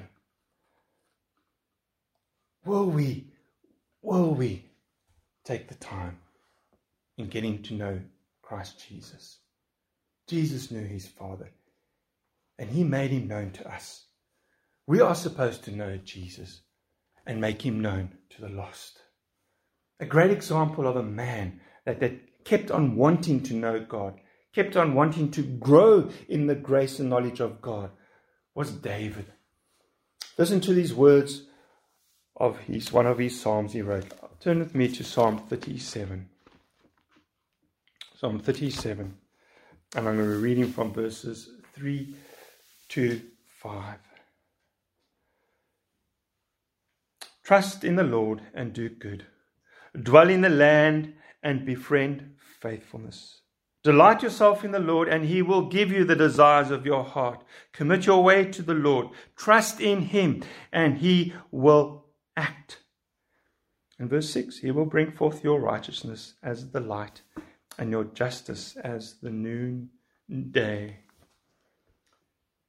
Will 2.66 2.86
we, 2.86 3.26
will 4.02 4.34
we 4.34 4.66
take 5.44 5.68
the 5.68 5.76
time 5.76 6.18
in 7.18 7.28
getting 7.28 7.62
to 7.64 7.74
know 7.74 8.00
Christ 8.42 8.86
Jesus? 8.88 9.40
Jesus 10.28 10.72
knew 10.72 10.86
his 10.86 11.08
Father, 11.08 11.50
and 12.58 12.70
he 12.70 12.84
made 12.84 13.12
him 13.12 13.28
known 13.28 13.52
to 13.52 13.70
us. 13.70 14.06
We 14.88 15.02
are 15.02 15.16
supposed 15.16 15.64
to 15.66 15.76
know 15.76 15.98
Jesus 15.98 16.62
and 17.26 17.40
make 17.40 17.62
him 17.62 17.82
known 17.82 18.12
to 18.32 18.42
the 18.42 18.50
lost. 18.50 19.00
A 20.00 20.06
great 20.06 20.32
example 20.32 20.88
of 20.88 20.96
a 20.96 21.04
man 21.04 21.60
that, 21.86 22.00
that 22.00 22.46
kept 22.46 22.72
on 22.72 22.96
wanting 22.96 23.42
to 23.44 23.54
know 23.54 23.80
God, 23.80 24.20
kept 24.54 24.78
on 24.78 24.94
wanting 24.94 25.32
to 25.32 25.42
grow 25.42 26.10
in 26.28 26.48
the 26.48 26.56
grace 26.56 27.00
and 27.00 27.10
knowledge 27.10 27.40
of 27.40 27.62
God, 27.62 27.92
was 28.56 28.72
David. 28.72 29.26
Listen 30.38 30.62
to 30.62 30.74
these 30.74 30.94
words 30.94 31.44
of 32.36 32.58
his 32.60 32.92
one 32.92 33.06
of 33.06 33.20
his 33.20 33.40
psalms 33.40 33.74
he 33.74 33.82
wrote. 33.82 34.12
Turn 34.40 34.60
with 34.60 34.76
me 34.76 34.88
to 34.90 35.04
Psalm 35.04 35.38
37. 35.38 36.30
Psalm 38.18 38.40
37. 38.40 39.18
And 39.96 40.08
I'm 40.08 40.16
going 40.18 40.28
to 40.28 40.36
be 40.36 40.42
reading 40.42 40.72
from 40.72 40.92
verses 40.92 41.50
3 41.74 42.16
to 42.90 43.22
5. 43.62 43.98
Trust 47.44 47.84
in 47.84 47.96
the 47.96 48.04
Lord 48.04 48.42
and 48.54 48.74
do 48.74 48.90
good. 48.90 49.26
Dwell 50.02 50.30
in 50.30 50.42
the 50.42 50.50
land 50.50 51.14
and 51.44 51.66
befriend 51.66 52.36
faithfulness. 52.60 53.43
Delight 53.84 54.24
yourself 54.24 54.64
in 54.64 54.72
the 54.72 54.80
Lord, 54.80 55.10
and 55.10 55.26
he 55.26 55.42
will 55.42 55.68
give 55.68 55.92
you 55.92 56.06
the 56.06 56.16
desires 56.16 56.72
of 56.72 56.86
your 56.86 57.04
heart. 57.04 57.44
Commit 57.74 58.06
your 58.06 58.24
way 58.24 58.46
to 58.46 58.62
the 58.62 58.74
Lord. 58.74 59.10
Trust 59.36 59.82
in 59.82 60.04
him, 60.04 60.42
and 60.72 61.00
he 61.00 61.34
will 61.52 62.06
act. 62.38 62.80
In 64.00 64.08
verse 64.08 64.30
6, 64.30 64.60
he 64.60 64.72
will 64.72 64.86
bring 64.86 65.12
forth 65.12 65.44
your 65.44 65.60
righteousness 65.60 66.36
as 66.42 66.72
the 66.72 66.80
light, 66.80 67.22
and 67.78 67.92
your 67.92 68.06
justice 68.06 68.78
as 68.78 69.16
the 69.22 69.30
noonday. 69.30 71.00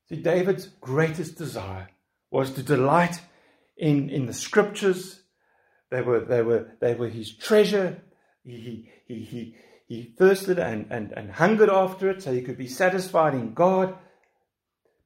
See, 0.09 0.16
David's 0.16 0.66
greatest 0.66 1.38
desire 1.38 1.90
was 2.31 2.50
to 2.53 2.62
delight 2.62 3.22
in, 3.77 4.11
in 4.11 4.27
the 4.27 4.33
scriptures. 4.33 5.20
They 5.90 6.03
were, 6.03 6.20
they 6.20 6.42
were, 6.42 6.72
they 6.81 6.94
were 6.94 7.09
his 7.09 7.33
treasure. 7.33 8.03
He, 8.42 8.90
he, 9.07 9.20
he, 9.24 9.57
he 9.94 10.02
thirsted 10.18 10.59
and, 10.59 10.87
and, 10.90 11.12
and 11.12 11.30
hungered 11.30 11.70
after 11.70 12.11
it 12.11 12.22
so 12.22 12.33
he 12.33 12.42
could 12.42 12.59
be 12.59 12.68
satisfied 12.68 13.35
in 13.35 13.54
God. 13.54 13.96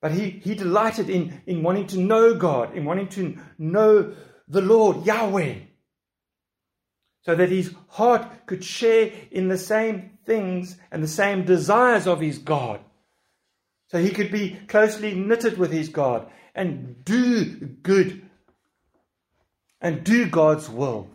But 0.00 0.12
he, 0.12 0.30
he 0.30 0.54
delighted 0.54 1.10
in, 1.10 1.42
in 1.46 1.62
wanting 1.62 1.86
to 1.88 1.98
know 1.98 2.34
God, 2.34 2.76
in 2.76 2.84
wanting 2.84 3.08
to 3.08 3.36
know 3.58 4.14
the 4.46 4.60
Lord, 4.62 5.04
Yahweh, 5.04 5.54
so 7.22 7.34
that 7.34 7.50
his 7.50 7.74
heart 7.88 8.46
could 8.46 8.64
share 8.64 9.12
in 9.30 9.48
the 9.48 9.58
same 9.58 10.18
things 10.24 10.78
and 10.90 11.02
the 11.02 11.08
same 11.08 11.44
desires 11.44 12.06
of 12.06 12.20
his 12.20 12.38
God. 12.38 12.80
So 13.88 13.98
he 13.98 14.10
could 14.10 14.30
be 14.30 14.58
closely 14.68 15.14
knitted 15.14 15.58
with 15.58 15.72
his 15.72 15.88
God 15.88 16.30
and 16.54 17.04
do 17.04 17.44
good 17.82 18.28
and 19.80 20.04
do 20.04 20.28
God's 20.28 20.68
will. 20.68 21.08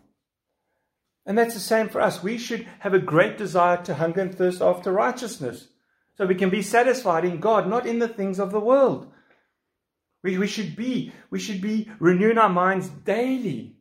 And 1.25 1.37
that's 1.37 1.53
the 1.53 1.59
same 1.59 1.89
for 1.89 2.01
us. 2.01 2.21
We 2.21 2.37
should 2.37 2.67
have 2.79 2.93
a 2.93 2.99
great 2.99 3.37
desire 3.37 3.81
to 3.83 3.95
hunger 3.95 4.21
and 4.21 4.35
thirst 4.35 4.61
after 4.61 4.91
righteousness 4.91 5.69
so 6.15 6.25
we 6.25 6.35
can 6.35 6.49
be 6.49 6.61
satisfied 6.61 7.25
in 7.25 7.39
God, 7.39 7.67
not 7.67 7.85
in 7.85 7.99
the 7.99 8.07
things 8.07 8.39
of 8.39 8.51
the 8.51 8.59
world. 8.59 9.11
We, 10.21 10.37
we, 10.37 10.47
should 10.47 10.75
be, 10.75 11.11
we 11.29 11.39
should 11.39 11.61
be 11.61 11.89
renewing 11.99 12.37
our 12.37 12.49
minds 12.49 12.89
daily. 12.89 13.75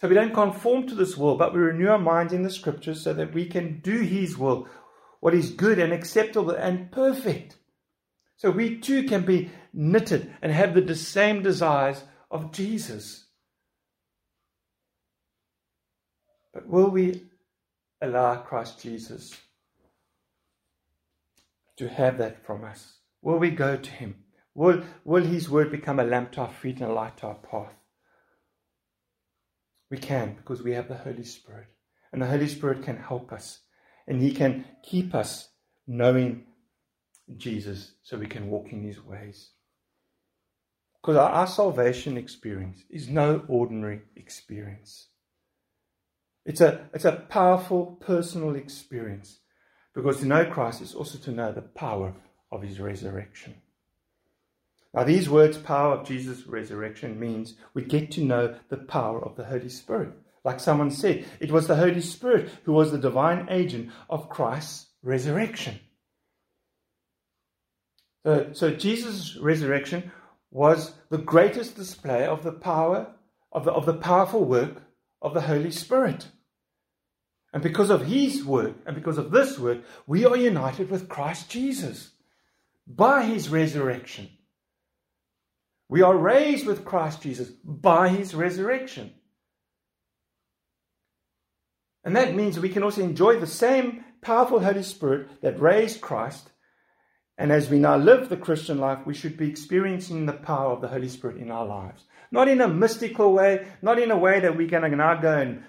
So 0.00 0.08
we 0.08 0.14
don't 0.14 0.34
conform 0.34 0.86
to 0.88 0.94
this 0.94 1.16
world, 1.16 1.38
but 1.38 1.54
we 1.54 1.60
renew 1.60 1.88
our 1.88 1.98
minds 1.98 2.32
in 2.32 2.42
the 2.42 2.50
scriptures 2.50 3.02
so 3.02 3.12
that 3.14 3.32
we 3.32 3.46
can 3.46 3.80
do 3.80 4.00
His 4.00 4.36
will, 4.36 4.66
what 5.20 5.34
is 5.34 5.50
good 5.50 5.78
and 5.78 5.92
acceptable 5.92 6.50
and 6.50 6.90
perfect. 6.90 7.56
So 8.36 8.50
we 8.50 8.80
too 8.80 9.04
can 9.04 9.24
be 9.24 9.50
knitted 9.72 10.34
and 10.42 10.50
have 10.50 10.74
the 10.74 10.94
same 10.96 11.42
desires 11.42 12.02
of 12.30 12.52
Jesus. 12.52 13.21
But 16.52 16.68
will 16.68 16.90
we 16.90 17.22
allow 18.00 18.36
Christ 18.36 18.82
Jesus 18.82 19.36
to 21.76 21.88
have 21.88 22.18
that 22.18 22.44
from 22.44 22.64
us? 22.64 22.98
Will 23.22 23.38
we 23.38 23.50
go 23.50 23.76
to 23.76 23.90
him? 23.90 24.16
Will, 24.54 24.82
will 25.04 25.24
his 25.24 25.48
word 25.48 25.70
become 25.70 25.98
a 25.98 26.04
lamp 26.04 26.32
to 26.32 26.42
our 26.42 26.52
feet 26.52 26.80
and 26.80 26.90
a 26.90 26.92
light 26.92 27.16
to 27.18 27.28
our 27.28 27.34
path? 27.34 27.74
We 29.90 29.98
can 29.98 30.34
because 30.34 30.62
we 30.62 30.72
have 30.72 30.88
the 30.88 30.96
Holy 30.96 31.24
Spirit. 31.24 31.68
And 32.12 32.20
the 32.20 32.26
Holy 32.26 32.48
Spirit 32.48 32.82
can 32.82 32.96
help 32.96 33.32
us. 33.32 33.60
And 34.06 34.20
he 34.20 34.32
can 34.32 34.64
keep 34.82 35.14
us 35.14 35.48
knowing 35.86 36.44
Jesus 37.36 37.92
so 38.02 38.18
we 38.18 38.26
can 38.26 38.50
walk 38.50 38.72
in 38.72 38.82
his 38.82 39.02
ways. 39.02 39.50
Because 41.00 41.16
our, 41.16 41.30
our 41.30 41.46
salvation 41.46 42.16
experience 42.16 42.82
is 42.90 43.08
no 43.08 43.44
ordinary 43.48 44.02
experience. 44.16 45.08
It's 46.44 46.60
a, 46.60 46.88
it's 46.92 47.04
a 47.04 47.24
powerful 47.28 47.98
personal 48.00 48.56
experience 48.56 49.38
because 49.94 50.18
to 50.18 50.26
know 50.26 50.44
Christ 50.44 50.82
is 50.82 50.94
also 50.94 51.18
to 51.18 51.30
know 51.30 51.52
the 51.52 51.62
power 51.62 52.14
of 52.50 52.62
his 52.62 52.80
resurrection. 52.80 53.54
Now, 54.94 55.04
these 55.04 55.30
words, 55.30 55.56
power 55.56 55.94
of 55.94 56.06
Jesus' 56.06 56.46
resurrection, 56.46 57.18
means 57.18 57.54
we 57.72 57.82
get 57.82 58.10
to 58.12 58.24
know 58.24 58.56
the 58.68 58.76
power 58.76 59.24
of 59.24 59.36
the 59.36 59.44
Holy 59.44 59.70
Spirit. 59.70 60.10
Like 60.44 60.60
someone 60.60 60.90
said, 60.90 61.24
it 61.40 61.50
was 61.50 61.66
the 61.66 61.76
Holy 61.76 62.00
Spirit 62.00 62.50
who 62.64 62.72
was 62.72 62.90
the 62.90 62.98
divine 62.98 63.46
agent 63.48 63.90
of 64.10 64.28
Christ's 64.28 64.88
resurrection. 65.02 65.78
So, 68.24 68.50
so 68.52 68.70
Jesus' 68.70 69.36
resurrection 69.36 70.12
was 70.50 70.92
the 71.08 71.18
greatest 71.18 71.76
display 71.76 72.26
of 72.26 72.42
the 72.42 72.52
power, 72.52 73.14
of 73.50 73.64
the, 73.64 73.72
of 73.72 73.86
the 73.86 73.94
powerful 73.94 74.44
work 74.44 74.82
of 75.22 75.32
the 75.32 75.40
Holy 75.40 75.70
Spirit. 75.70 76.26
And 77.54 77.62
because 77.62 77.90
of 77.90 78.06
his 78.06 78.44
work 78.44 78.74
and 78.86 78.94
because 78.94 79.18
of 79.18 79.30
this 79.30 79.58
work, 79.58 79.78
we 80.06 80.26
are 80.26 80.36
united 80.36 80.90
with 80.90 81.08
Christ 81.08 81.48
Jesus 81.48 82.10
by 82.86 83.22
his 83.22 83.48
resurrection. 83.48 84.28
We 85.88 86.02
are 86.02 86.16
raised 86.16 86.66
with 86.66 86.84
Christ 86.84 87.22
Jesus 87.22 87.48
by 87.50 88.08
his 88.08 88.34
resurrection. 88.34 89.12
And 92.04 92.16
that 92.16 92.34
means 92.34 92.58
we 92.58 92.70
can 92.70 92.82
also 92.82 93.02
enjoy 93.02 93.38
the 93.38 93.46
same 93.46 94.04
powerful 94.22 94.60
Holy 94.60 94.82
Spirit 94.82 95.28
that 95.42 95.60
raised 95.60 96.00
Christ. 96.00 96.50
And 97.38 97.50
as 97.50 97.70
we 97.70 97.78
now 97.78 97.96
live 97.96 98.28
the 98.28 98.36
Christian 98.36 98.78
life, 98.78 99.00
we 99.06 99.14
should 99.14 99.36
be 99.36 99.48
experiencing 99.48 100.26
the 100.26 100.32
power 100.32 100.72
of 100.72 100.80
the 100.80 100.88
Holy 100.88 101.08
Spirit 101.08 101.38
in 101.38 101.50
our 101.50 101.66
lives. 101.66 102.04
Not 102.30 102.48
in 102.48 102.60
a 102.60 102.68
mystical 102.68 103.32
way, 103.32 103.66
not 103.80 103.98
in 103.98 104.10
a 104.10 104.18
way 104.18 104.40
that 104.40 104.56
we're 104.56 104.68
going 104.68 104.90
to 104.90 104.96
now 104.96 105.20
go 105.20 105.38
and 105.38 105.62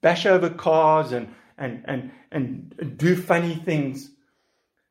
bash 0.00 0.26
over 0.26 0.50
cars 0.50 1.12
and, 1.12 1.34
and, 1.58 1.84
and, 1.86 2.10
and 2.30 2.96
do 2.96 3.16
funny 3.16 3.54
things. 3.54 4.10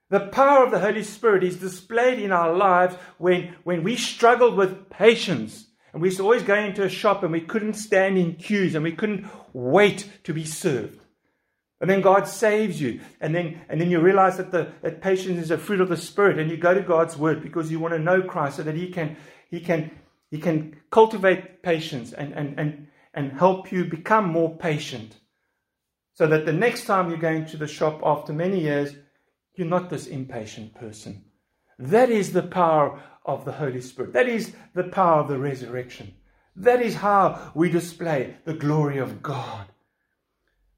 The 0.09 0.19
power 0.19 0.65
of 0.65 0.71
the 0.71 0.79
Holy 0.79 1.03
Spirit 1.03 1.43
is 1.43 1.57
displayed 1.57 2.19
in 2.19 2.31
our 2.31 2.53
lives 2.53 2.95
when, 3.17 3.55
when 3.63 3.83
we 3.83 3.95
struggled 3.95 4.55
with 4.55 4.89
patience 4.89 5.67
and 5.93 6.01
we 6.01 6.07
used 6.07 6.17
to 6.17 6.23
always 6.23 6.43
go 6.43 6.55
into 6.55 6.83
a 6.83 6.89
shop 6.89 7.23
and 7.23 7.31
we 7.31 7.41
couldn't 7.41 7.73
stand 7.73 8.17
in 8.17 8.35
queues 8.35 8.75
and 8.75 8.83
we 8.83 8.93
couldn't 8.93 9.27
wait 9.53 10.09
to 10.23 10.33
be 10.33 10.45
served. 10.45 11.00
And 11.81 11.89
then 11.89 12.01
God 12.01 12.27
saves 12.27 12.79
you. 12.79 13.01
And 13.19 13.33
then, 13.33 13.59
and 13.67 13.81
then 13.81 13.89
you 13.89 13.99
realize 13.99 14.37
that, 14.37 14.51
the, 14.51 14.71
that 14.83 15.01
patience 15.01 15.41
is 15.41 15.49
a 15.49 15.57
fruit 15.57 15.81
of 15.81 15.89
the 15.89 15.97
Spirit. 15.97 16.37
And 16.37 16.49
you 16.49 16.55
go 16.55 16.75
to 16.75 16.81
God's 16.81 17.17
Word 17.17 17.41
because 17.41 17.71
you 17.71 17.79
want 17.79 17.95
to 17.95 17.99
know 17.99 18.21
Christ 18.21 18.57
so 18.57 18.63
that 18.63 18.75
He 18.75 18.89
can, 18.89 19.17
he 19.49 19.59
can, 19.59 19.91
he 20.29 20.37
can 20.37 20.77
cultivate 20.91 21.63
patience 21.63 22.13
and, 22.13 22.33
and, 22.33 22.59
and, 22.59 22.87
and 23.15 23.33
help 23.33 23.71
you 23.71 23.83
become 23.85 24.29
more 24.29 24.55
patient. 24.55 25.17
So 26.13 26.27
that 26.27 26.45
the 26.45 26.53
next 26.53 26.85
time 26.85 27.09
you're 27.09 27.17
going 27.17 27.47
to 27.47 27.57
the 27.57 27.67
shop 27.67 28.01
after 28.05 28.31
many 28.31 28.61
years, 28.61 28.93
you're 29.55 29.67
not 29.67 29.89
this 29.89 30.05
impatient 30.05 30.75
person. 30.75 31.25
That 31.79 32.11
is 32.11 32.31
the 32.31 32.43
power 32.43 33.01
of 33.25 33.43
the 33.43 33.53
Holy 33.53 33.81
Spirit. 33.81 34.13
That 34.13 34.29
is 34.29 34.53
the 34.75 34.83
power 34.83 35.21
of 35.21 35.29
the 35.29 35.39
resurrection. 35.39 36.13
That 36.55 36.81
is 36.81 36.93
how 36.93 37.51
we 37.55 37.71
display 37.71 38.35
the 38.45 38.53
glory 38.53 38.99
of 38.99 39.23
God. 39.23 39.70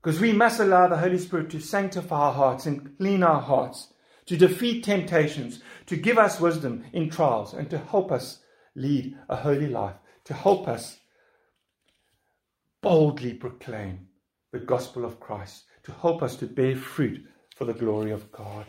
Because 0.04 0.20
we 0.20 0.34
must 0.34 0.60
allow 0.60 0.88
the 0.88 0.98
Holy 0.98 1.18
Spirit 1.18 1.50
to 1.52 1.62
sanctify 1.62 2.20
our 2.20 2.34
hearts 2.34 2.66
and 2.66 2.98
clean 2.98 3.24
our 3.24 3.40
hearts, 3.40 3.94
to 4.26 4.36
defeat 4.36 4.84
temptations, 4.84 5.62
to 5.86 5.96
give 5.96 6.18
us 6.18 6.42
wisdom 6.42 6.84
in 6.92 7.10
trials, 7.10 7.54
and 7.54 7.70
to 7.70 7.78
help 7.78 8.12
us 8.12 8.40
lead 8.76 9.18
a 9.30 9.38
holy 9.38 9.68
life, 9.68 9.96
to 10.26 10.34
help 10.34 10.68
us 10.68 10.98
boldly 12.82 13.34
proclaim 13.34 14.08
the 14.52 14.60
gospel 14.60 15.06
of 15.06 15.22
Christ, 15.22 15.64
to 15.84 15.94
help 15.94 16.22
us 16.22 16.36
to 16.38 16.48
bear 16.48 16.76
fruit 16.76 17.26
for 17.56 17.64
the 17.64 17.74
glory 17.74 18.12
of 18.12 18.30
God. 18.30 18.66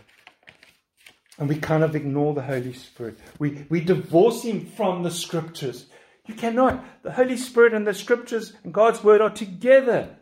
And 1.38 1.48
we 1.48 1.56
kind 1.56 1.82
of 1.82 1.96
ignore 1.96 2.34
the 2.34 2.42
Holy 2.42 2.74
Spirit. 2.74 3.18
We, 3.40 3.66
we 3.68 3.80
divorce 3.80 4.44
him 4.44 4.66
from 4.66 5.02
the 5.02 5.10
scriptures. 5.10 5.86
You 6.26 6.34
cannot. 6.34 6.84
The 7.02 7.10
Holy 7.10 7.36
Spirit 7.36 7.74
and 7.74 7.84
the 7.84 7.92
scriptures 7.92 8.52
and 8.62 8.72
God's 8.72 9.02
word 9.02 9.20
are 9.20 9.30
together. 9.30 10.16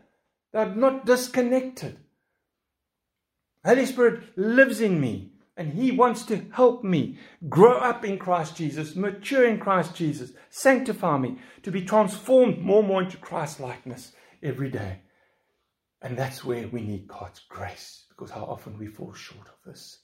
They're 0.53 0.73
not 0.73 1.05
disconnected. 1.05 1.97
Holy 3.65 3.85
Spirit 3.85 4.37
lives 4.37 4.81
in 4.81 5.01
me 5.01 5.31
and 5.57 5.73
He 5.73 5.91
wants 5.91 6.25
to 6.27 6.45
help 6.51 6.83
me 6.83 7.17
grow 7.49 7.77
up 7.77 8.05
in 8.05 8.17
Christ 8.17 8.55
Jesus, 8.55 8.95
mature 8.95 9.47
in 9.47 9.59
Christ 9.59 9.95
Jesus, 9.95 10.31
sanctify 10.49 11.17
me, 11.17 11.39
to 11.63 11.71
be 11.71 11.83
transformed 11.83 12.59
more 12.59 12.79
and 12.79 12.87
more 12.87 13.01
into 13.03 13.17
Christ 13.17 13.59
likeness 13.59 14.13
every 14.41 14.69
day. 14.69 14.99
And 16.01 16.17
that's 16.17 16.43
where 16.43 16.67
we 16.67 16.81
need 16.81 17.07
God's 17.07 17.41
grace 17.49 18.05
because 18.09 18.29
how 18.29 18.43
often 18.43 18.77
we 18.77 18.87
fall 18.87 19.13
short 19.13 19.47
of 19.47 19.55
this. 19.65 19.99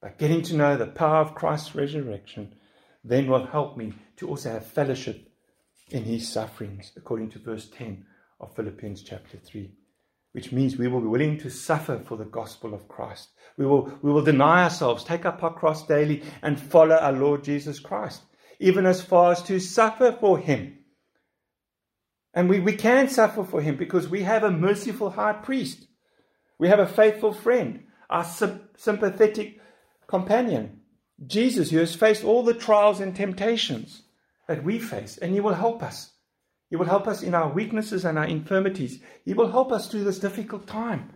But 0.00 0.18
getting 0.18 0.42
to 0.42 0.56
know 0.56 0.76
the 0.76 0.86
power 0.86 1.20
of 1.20 1.34
Christ's 1.34 1.74
resurrection 1.74 2.54
then 3.04 3.28
will 3.28 3.46
help 3.46 3.76
me 3.76 3.92
to 4.16 4.28
also 4.28 4.50
have 4.50 4.66
fellowship 4.66 5.28
in 5.90 6.04
His 6.04 6.28
sufferings, 6.28 6.92
according 6.96 7.30
to 7.30 7.38
verse 7.38 7.68
10 7.68 8.04
of 8.40 8.54
Philippians 8.54 9.02
chapter 9.02 9.36
3, 9.36 9.70
which 10.32 10.52
means 10.52 10.76
we 10.76 10.88
will 10.88 11.00
be 11.00 11.06
willing 11.06 11.38
to 11.38 11.50
suffer 11.50 11.98
for 11.98 12.16
the 12.16 12.24
gospel 12.24 12.74
of 12.74 12.88
Christ. 12.88 13.30
We 13.56 13.66
will, 13.66 13.92
we 14.02 14.12
will 14.12 14.22
deny 14.22 14.64
ourselves, 14.64 15.04
take 15.04 15.24
up 15.24 15.42
our 15.42 15.52
cross 15.52 15.86
daily, 15.86 16.22
and 16.42 16.60
follow 16.60 16.96
our 16.96 17.12
Lord 17.12 17.42
Jesus 17.42 17.80
Christ, 17.80 18.22
even 18.60 18.86
as 18.86 19.02
far 19.02 19.32
as 19.32 19.42
to 19.44 19.58
suffer 19.58 20.12
for 20.12 20.38
Him. 20.38 20.78
And 22.34 22.48
we, 22.48 22.60
we 22.60 22.74
can 22.74 23.08
suffer 23.08 23.42
for 23.42 23.60
Him 23.60 23.76
because 23.76 24.08
we 24.08 24.22
have 24.22 24.44
a 24.44 24.50
merciful 24.50 25.10
high 25.10 25.32
priest. 25.32 25.86
We 26.58 26.68
have 26.68 26.78
a 26.78 26.86
faithful 26.86 27.32
friend, 27.32 27.84
our 28.08 28.24
sympathetic 28.76 29.60
companion, 30.06 30.80
Jesus, 31.26 31.70
who 31.70 31.78
has 31.78 31.94
faced 31.96 32.24
all 32.24 32.44
the 32.44 32.54
trials 32.54 33.00
and 33.00 33.14
temptations 33.14 34.02
that 34.46 34.62
we 34.62 34.78
face, 34.78 35.18
and 35.18 35.32
He 35.32 35.40
will 35.40 35.54
help 35.54 35.82
us. 35.82 36.12
He 36.70 36.76
will 36.76 36.86
help 36.86 37.08
us 37.08 37.22
in 37.22 37.34
our 37.34 37.48
weaknesses 37.48 38.04
and 38.04 38.18
our 38.18 38.26
infirmities. 38.26 39.00
He 39.24 39.34
will 39.34 39.50
help 39.50 39.72
us 39.72 39.88
through 39.88 40.04
this 40.04 40.18
difficult 40.18 40.66
time. 40.66 41.12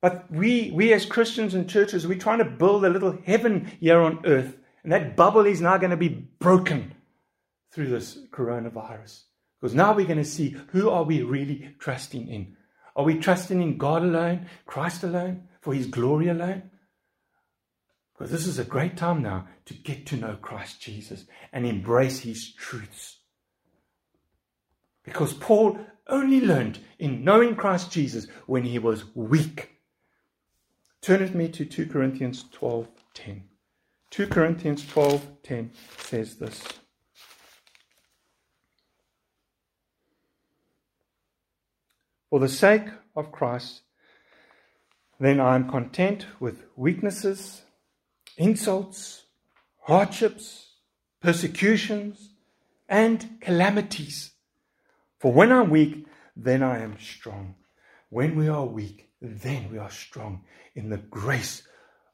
But 0.00 0.30
we, 0.30 0.70
we 0.72 0.92
as 0.92 1.06
Christians 1.06 1.54
and 1.54 1.68
churches, 1.68 2.06
we're 2.06 2.18
trying 2.18 2.38
to 2.38 2.44
build 2.44 2.84
a 2.84 2.90
little 2.90 3.18
heaven 3.24 3.72
here 3.80 4.00
on 4.00 4.24
earth. 4.24 4.56
And 4.82 4.92
that 4.92 5.16
bubble 5.16 5.46
is 5.46 5.60
now 5.60 5.76
going 5.76 5.90
to 5.90 5.96
be 5.96 6.08
broken 6.08 6.94
through 7.72 7.88
this 7.88 8.18
coronavirus. 8.30 9.22
Because 9.60 9.74
now 9.74 9.92
we're 9.92 10.06
going 10.06 10.18
to 10.18 10.24
see 10.24 10.56
who 10.68 10.88
are 10.88 11.02
we 11.02 11.22
really 11.22 11.74
trusting 11.78 12.28
in? 12.28 12.56
Are 12.94 13.04
we 13.04 13.18
trusting 13.18 13.60
in 13.60 13.76
God 13.76 14.02
alone, 14.02 14.46
Christ 14.66 15.02
alone, 15.02 15.48
for 15.60 15.74
his 15.74 15.86
glory 15.86 16.28
alone? 16.28 16.70
Because 18.12 18.32
this 18.32 18.46
is 18.46 18.58
a 18.58 18.64
great 18.64 18.96
time 18.96 19.22
now 19.22 19.46
to 19.66 19.74
get 19.74 20.06
to 20.06 20.16
know 20.16 20.36
Christ 20.40 20.80
Jesus 20.80 21.24
and 21.52 21.64
embrace 21.64 22.20
his 22.20 22.52
truths. 22.54 23.17
Because 25.08 25.32
Paul 25.32 25.78
only 26.06 26.38
learned 26.38 26.80
in 26.98 27.24
knowing 27.24 27.56
Christ 27.56 27.90
Jesus 27.90 28.26
when 28.44 28.64
he 28.64 28.78
was 28.78 29.06
weak. 29.14 29.70
Turn 31.00 31.22
with 31.22 31.34
me 31.34 31.48
to 31.48 31.64
2 31.64 31.86
Corinthians 31.86 32.44
12:10. 32.52 33.44
2 34.10 34.26
Corinthians 34.26 34.84
12:10 34.84 35.70
says 35.96 36.36
this. 36.36 36.62
For 42.28 42.38
the 42.38 42.50
sake 42.50 42.88
of 43.16 43.32
Christ, 43.32 43.80
then 45.18 45.40
I 45.40 45.54
am 45.54 45.70
content 45.70 46.26
with 46.38 46.66
weaknesses, 46.76 47.62
insults, 48.36 49.24
hardships, 49.86 50.74
persecutions, 51.22 52.34
and 52.90 53.40
calamities. 53.40 54.34
For 55.18 55.32
when 55.32 55.50
I'm 55.50 55.70
weak, 55.70 56.06
then 56.36 56.62
I 56.62 56.78
am 56.78 56.96
strong. 57.00 57.56
When 58.10 58.36
we 58.36 58.48
are 58.48 58.64
weak, 58.64 59.10
then 59.20 59.70
we 59.70 59.78
are 59.78 59.90
strong 59.90 60.44
in 60.74 60.88
the 60.88 60.98
grace 60.98 61.66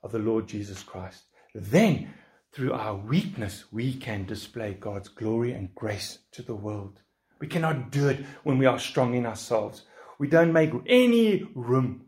of 0.02 0.12
the 0.12 0.18
Lord 0.18 0.48
Jesus 0.48 0.82
Christ. 0.82 1.24
Then, 1.54 2.14
through 2.52 2.72
our 2.72 2.96
weakness, 2.96 3.64
we 3.70 3.94
can 3.94 4.24
display 4.24 4.74
God's 4.74 5.08
glory 5.08 5.52
and 5.52 5.74
grace 5.74 6.18
to 6.32 6.42
the 6.42 6.54
world. 6.54 7.00
We 7.40 7.46
cannot 7.46 7.90
do 7.90 8.08
it 8.08 8.24
when 8.42 8.58
we 8.58 8.66
are 8.66 8.78
strong 8.78 9.14
in 9.14 9.26
ourselves. 9.26 9.82
We 10.18 10.28
don't 10.28 10.52
make 10.52 10.72
any 10.86 11.46
room 11.54 12.06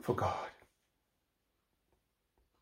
for 0.00 0.16
God. 0.16 0.48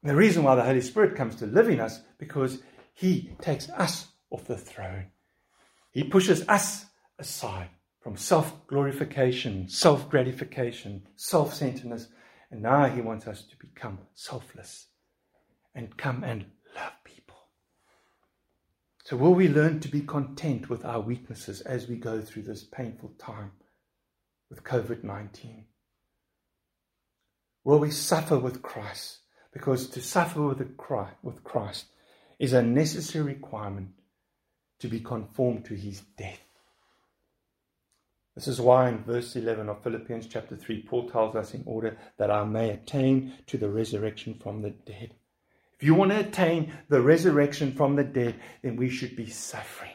The 0.03 0.15
reason 0.15 0.43
why 0.43 0.55
the 0.55 0.65
Holy 0.65 0.81
Spirit 0.81 1.17
comes 1.17 1.37
to 1.37 1.47
live 1.47 1.69
in 1.69 1.81
us 1.81 2.01
because 2.19 2.63
He 2.95 3.31
takes 3.41 3.71
us 3.71 4.09
off 4.31 4.45
the 4.45 4.57
throne. 4.57 5.07
He 5.93 6.05
pushes 6.05 6.47
us 6.49 6.87
aside 7.21 7.69
from 8.01 8.17
self 8.17 8.67
glorification, 8.67 9.69
self 9.69 10.09
gratification, 10.09 11.07
self 11.17 11.55
centeredness, 11.55 12.09
and 12.51 12.63
now 12.63 12.87
He 12.87 13.01
wants 13.01 13.27
us 13.27 13.43
to 13.43 13.57
become 13.57 13.99
selfless 14.15 14.87
and 15.75 15.97
come 15.97 16.25
and 16.25 16.47
love 16.75 16.93
people. 17.05 17.37
So, 19.05 19.17
will 19.17 19.35
we 19.35 19.49
learn 19.49 19.81
to 19.81 19.89
be 19.89 20.01
content 20.01 20.69
with 20.69 20.85
our 20.85 21.01
weaknesses 21.01 21.61
as 21.61 21.89
we 21.89 21.97
go 21.97 22.21
through 22.21 22.43
this 22.43 22.65
painful 22.65 23.15
time 23.19 23.53
with 24.49 24.65
COVID 24.65 25.05
19? 25.05 25.67
Will 27.65 27.79
we 27.79 27.91
suffer 27.91 28.39
with 28.39 28.63
Christ? 28.63 29.19
Because 29.53 29.89
to 29.91 30.01
suffer 30.01 30.43
with 30.43 31.45
Christ 31.45 31.87
is 32.39 32.53
a 32.53 32.63
necessary 32.63 33.35
requirement 33.35 33.91
to 34.79 34.89
be 34.89 35.01
conformed 35.01 35.67
to 35.67 35.75
his 35.75 36.01
death. 36.17 36.41
This 38.41 38.49
is 38.49 38.61
why 38.63 38.89
in 38.89 39.05
verse 39.05 39.37
11 39.37 39.69
of 39.69 39.83
Philippians 39.83 40.27
chapter 40.27 40.57
3, 40.57 40.85
Paul 40.85 41.11
tells 41.11 41.37
us, 41.37 41.53
in 41.53 41.63
order 41.67 41.99
that 42.17 42.31
I 42.31 42.43
may 42.45 42.71
attain 42.71 43.35
to 43.49 43.59
the 43.59 43.69
resurrection 43.69 44.33
from 44.43 44.63
the 44.63 44.71
dead. 44.71 45.13
If 45.75 45.83
you 45.83 45.95
want 45.95 46.13
to 46.13 46.21
attain 46.21 46.73
the 46.89 47.03
resurrection 47.03 47.75
from 47.75 47.97
the 47.97 48.05
dead, 48.05 48.37
then 48.63 48.77
we 48.77 48.89
should 48.89 49.15
be 49.15 49.29
suffering 49.29 49.93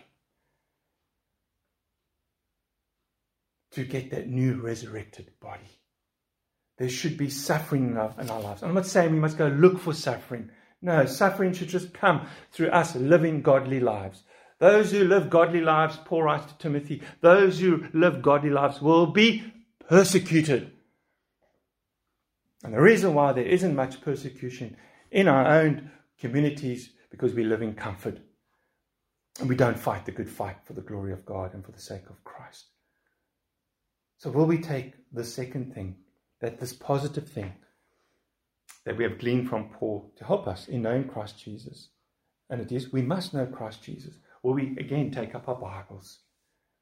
to 3.72 3.84
get 3.84 4.12
that 4.12 4.30
new 4.30 4.62
resurrected 4.62 5.32
body. 5.42 5.80
There 6.78 6.88
should 6.88 7.18
be 7.18 7.32
suffering 7.32 7.88
in 7.88 7.98
our, 7.98 8.14
in 8.22 8.30
our 8.30 8.42
lives. 8.42 8.62
I'm 8.62 8.76
not 8.76 8.86
saying 8.86 9.12
we 9.12 9.18
must 9.18 9.40
go 9.40 9.48
look 9.48 9.80
for 9.80 9.96
suffering. 9.96 10.52
No, 10.84 11.08
suffering 11.08 11.54
should 11.54 11.70
just 11.70 11.96
come 11.96 12.28
through 12.52 12.68
us 12.68 12.96
living 12.96 13.42
godly 13.42 13.80
lives. 13.80 14.22
Those 14.60 14.92
who 14.92 15.04
live 15.04 15.30
godly 15.30 15.62
lives, 15.62 15.98
Paul 16.06 16.24
writes 16.24 16.52
to 16.52 16.58
Timothy, 16.58 17.02
those 17.22 17.60
who 17.60 17.86
live 17.94 18.22
godly 18.22 18.50
lives 18.50 18.82
will 18.82 19.08
be 19.08 19.44
persecuted. 19.88 20.72
And 22.64 22.74
the 22.74 22.82
reason 22.82 23.14
why 23.14 23.34
there 23.34 23.46
isn't 23.46 23.76
much 23.76 24.02
persecution 24.02 24.78
in 25.12 25.28
our 25.28 25.46
own 25.46 25.92
communities 26.20 26.92
because 27.12 27.34
we 27.34 27.44
live 27.44 27.62
in 27.62 27.76
comfort 27.76 28.20
and 29.40 29.50
we 29.50 29.56
don't 29.56 29.78
fight 29.78 30.06
the 30.06 30.12
good 30.12 30.30
fight 30.30 30.58
for 30.64 30.74
the 30.74 30.82
glory 30.82 31.12
of 31.12 31.26
God 31.26 31.54
and 31.54 31.64
for 31.64 31.72
the 31.72 31.80
sake 31.80 32.10
of 32.10 32.24
Christ. 32.24 32.66
So, 34.18 34.32
will 34.32 34.46
we 34.46 34.60
take 34.60 34.94
the 35.12 35.24
second 35.24 35.74
thing, 35.74 35.98
that 36.40 36.60
this 36.60 36.74
positive 36.74 37.28
thing 37.28 37.54
that 38.86 38.98
we 38.98 39.04
have 39.04 39.20
gleaned 39.20 39.50
from 39.50 39.70
Paul 39.70 40.14
to 40.18 40.26
help 40.26 40.48
us 40.48 40.68
in 40.68 40.82
knowing 40.82 41.08
Christ 41.08 41.38
Jesus? 41.44 41.90
And 42.50 42.62
it 42.62 42.72
is 42.72 42.94
we 42.94 43.02
must 43.02 43.34
know 43.34 43.46
Christ 43.46 43.84
Jesus. 43.84 44.16
Will 44.46 44.54
we 44.54 44.78
again 44.78 45.10
take 45.10 45.34
up 45.34 45.50
our 45.50 45.56
Bibles 45.56 46.20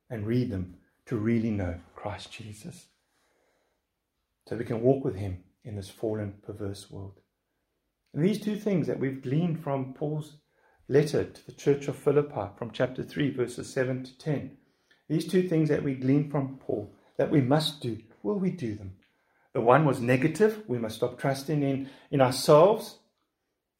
and 0.09 0.27
read 0.27 0.51
them 0.51 0.75
to 1.05 1.15
really 1.15 1.49
know 1.49 1.79
Christ 1.95 2.29
Jesus? 2.29 2.87
So 4.45 4.57
we 4.57 4.65
can 4.65 4.81
walk 4.81 5.05
with 5.05 5.15
him 5.15 5.45
in 5.63 5.77
this 5.77 5.89
fallen, 5.89 6.33
perverse 6.45 6.91
world. 6.91 7.21
And 8.13 8.21
these 8.21 8.41
two 8.41 8.57
things 8.57 8.85
that 8.87 8.99
we've 8.99 9.21
gleaned 9.21 9.63
from 9.63 9.93
Paul's 9.93 10.33
letter 10.89 11.23
to 11.23 11.45
the 11.45 11.53
church 11.53 11.87
of 11.87 11.95
Philippi 11.95 12.49
from 12.57 12.71
chapter 12.71 13.01
3, 13.01 13.31
verses 13.31 13.71
7 13.71 14.03
to 14.03 14.17
10, 14.17 14.57
these 15.07 15.25
two 15.25 15.47
things 15.47 15.69
that 15.69 15.83
we 15.83 15.93
glean 15.93 16.29
from 16.29 16.57
Paul 16.57 16.93
that 17.15 17.31
we 17.31 17.39
must 17.39 17.79
do, 17.79 17.97
will 18.23 18.39
we 18.39 18.51
do 18.51 18.75
them? 18.75 18.97
The 19.53 19.61
one 19.61 19.85
was 19.85 20.01
negative, 20.01 20.63
we 20.67 20.79
must 20.79 20.97
stop 20.97 21.17
trusting 21.17 21.63
in, 21.63 21.89
in 22.11 22.19
ourselves. 22.19 22.97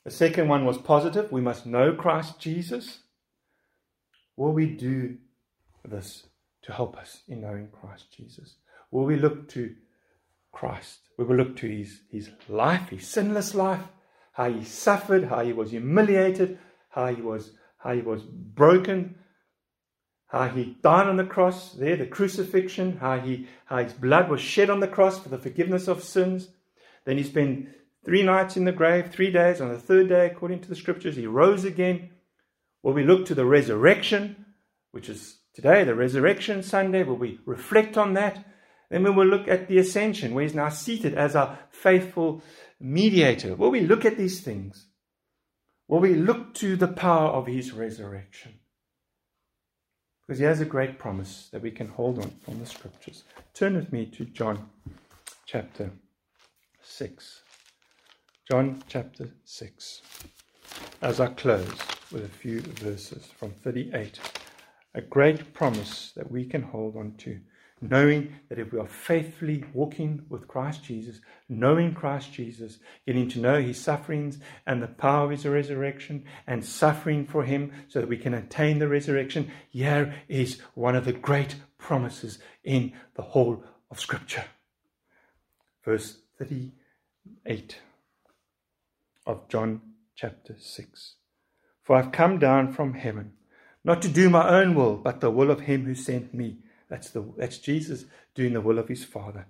The 0.05 0.11
second 0.11 0.47
one 0.47 0.63
was 0.63 0.77
positive, 0.77 1.33
we 1.33 1.41
must 1.41 1.65
know 1.65 1.91
Christ 1.91 2.39
Jesus. 2.39 2.99
Will 4.35 4.51
we 4.51 4.65
do 4.65 5.17
this 5.85 6.27
to 6.63 6.71
help 6.71 6.97
us 6.97 7.21
in 7.27 7.41
knowing 7.41 7.69
Christ 7.69 8.11
Jesus? 8.15 8.55
Will 8.91 9.05
we 9.05 9.15
look 9.15 9.49
to 9.49 9.75
Christ? 10.51 10.99
We 11.17 11.25
will 11.25 11.35
look 11.35 11.57
to 11.57 11.67
his, 11.67 12.01
his 12.09 12.29
life, 12.47 12.89
his 12.89 13.07
sinless 13.07 13.53
life, 13.53 13.83
how 14.31 14.51
he 14.51 14.63
suffered, 14.63 15.25
how 15.25 15.43
he 15.43 15.53
was 15.53 15.71
humiliated, 15.71 16.57
how 16.89 17.13
he 17.13 17.21
was, 17.21 17.51
how 17.77 17.93
he 17.93 18.01
was 18.01 18.21
broken, 18.23 19.15
how 20.27 20.47
he 20.47 20.77
died 20.81 21.07
on 21.07 21.17
the 21.17 21.23
cross, 21.23 21.73
there, 21.73 21.95
the 21.95 22.07
crucifixion, 22.07 22.97
how, 22.97 23.19
he, 23.19 23.47
how 23.65 23.77
his 23.77 23.93
blood 23.93 24.29
was 24.29 24.41
shed 24.41 24.69
on 24.71 24.79
the 24.79 24.87
cross 24.87 25.19
for 25.19 25.29
the 25.29 25.37
forgiveness 25.37 25.87
of 25.87 26.03
sins. 26.03 26.47
Then 27.05 27.17
he 27.17 27.23
spent 27.23 27.69
three 28.03 28.23
nights 28.23 28.57
in 28.57 28.65
the 28.65 28.71
grave, 28.71 29.11
three 29.11 29.31
days. 29.31 29.61
On 29.61 29.69
the 29.69 29.77
third 29.77 30.09
day, 30.09 30.25
according 30.25 30.61
to 30.61 30.69
the 30.69 30.75
scriptures, 30.75 31.15
he 31.15 31.27
rose 31.27 31.65
again. 31.65 32.09
Will 32.83 32.93
we 32.93 33.05
look 33.05 33.25
to 33.27 33.35
the 33.35 33.45
resurrection, 33.45 34.45
which 34.91 35.07
is 35.07 35.39
today, 35.55 35.85
the 35.85 35.95
resurrection 35.95 36.61
Sunday? 36.61 37.03
Will 37.03 37.15
we 37.15 37.39
reflect 37.45 37.97
on 37.97 38.13
that? 38.13 38.45
Then 38.91 39.03
we 39.03 39.09
will 39.09 39.25
look 39.25 39.47
at 39.47 39.69
the 39.69 39.79
ascension, 39.79 40.33
where 40.33 40.43
he's 40.43 40.53
now 40.53 40.69
seated 40.69 41.15
as 41.15 41.35
our 41.35 41.57
faithful 41.71 42.43
mediator. 42.79 43.55
Will 43.55 43.71
we 43.71 43.79
look 43.79 44.03
at 44.05 44.17
these 44.17 44.41
things? 44.41 44.87
Will 45.87 45.99
we 45.99 46.13
look 46.13 46.53
to 46.55 46.75
the 46.75 46.89
power 46.89 47.29
of 47.29 47.47
his 47.47 47.71
resurrection? 47.71 48.59
Because 50.27 50.39
he 50.39 50.45
has 50.45 50.61
a 50.61 50.65
great 50.65 50.99
promise 50.99 51.49
that 51.51 51.61
we 51.61 51.71
can 51.71 51.87
hold 51.87 52.19
on 52.19 52.31
from 52.43 52.59
the 52.59 52.65
scriptures. 52.65 53.23
Turn 53.53 53.75
with 53.75 53.91
me 53.91 54.05
to 54.07 54.25
John 54.25 54.69
chapter 55.45 55.91
6. 56.81 57.41
John 58.49 58.83
chapter 58.87 59.29
6. 59.43 60.01
As 61.01 61.19
I 61.19 61.27
close 61.27 61.77
with 62.13 62.23
a 62.23 62.29
few 62.29 62.61
verses 62.61 63.25
from 63.37 63.51
38. 63.51 64.19
A 64.93 65.01
great 65.01 65.53
promise 65.53 66.11
that 66.15 66.29
we 66.29 66.45
can 66.45 66.61
hold 66.61 66.95
on 66.95 67.15
to, 67.17 67.39
knowing 67.81 68.35
that 68.47 68.59
if 68.59 68.71
we 68.71 68.79
are 68.79 68.87
faithfully 68.87 69.65
walking 69.73 70.23
with 70.29 70.47
Christ 70.47 70.83
Jesus, 70.83 71.19
knowing 71.49 71.95
Christ 71.95 72.31
Jesus, 72.31 72.77
getting 73.07 73.27
to 73.29 73.39
know 73.39 73.59
his 73.59 73.81
sufferings 73.81 74.37
and 74.67 74.81
the 74.81 74.87
power 74.87 75.25
of 75.25 75.31
his 75.31 75.45
resurrection, 75.47 76.23
and 76.45 76.63
suffering 76.63 77.25
for 77.25 77.43
him 77.43 77.71
so 77.87 77.99
that 77.99 78.09
we 78.09 78.17
can 78.17 78.35
attain 78.35 78.77
the 78.77 78.87
resurrection, 78.87 79.51
here 79.69 80.13
is 80.27 80.61
one 80.75 80.95
of 80.95 81.05
the 81.05 81.13
great 81.13 81.55
promises 81.79 82.37
in 82.63 82.93
the 83.15 83.23
whole 83.23 83.63
of 83.89 83.99
Scripture. 83.99 84.45
Verse 85.83 86.19
38 86.37 87.79
of 89.25 89.49
John 89.49 89.81
chapter 90.15 90.55
6. 90.59 91.15
For 91.83 91.95
I've 91.95 92.11
come 92.11 92.39
down 92.39 92.73
from 92.73 92.93
heaven, 92.93 93.33
not 93.83 94.01
to 94.01 94.07
do 94.07 94.29
my 94.29 94.49
own 94.49 94.73
will, 94.73 94.95
but 94.95 95.19
the 95.19 95.29
will 95.29 95.51
of 95.51 95.61
him 95.61 95.85
who 95.85 95.95
sent 95.95 96.33
me. 96.33 96.57
That's, 96.89 97.09
the, 97.09 97.23
that's 97.37 97.57
Jesus 97.57 98.05
doing 98.35 98.53
the 98.53 98.61
will 98.61 98.79
of 98.79 98.87
his 98.87 99.03
Father. 99.03 99.45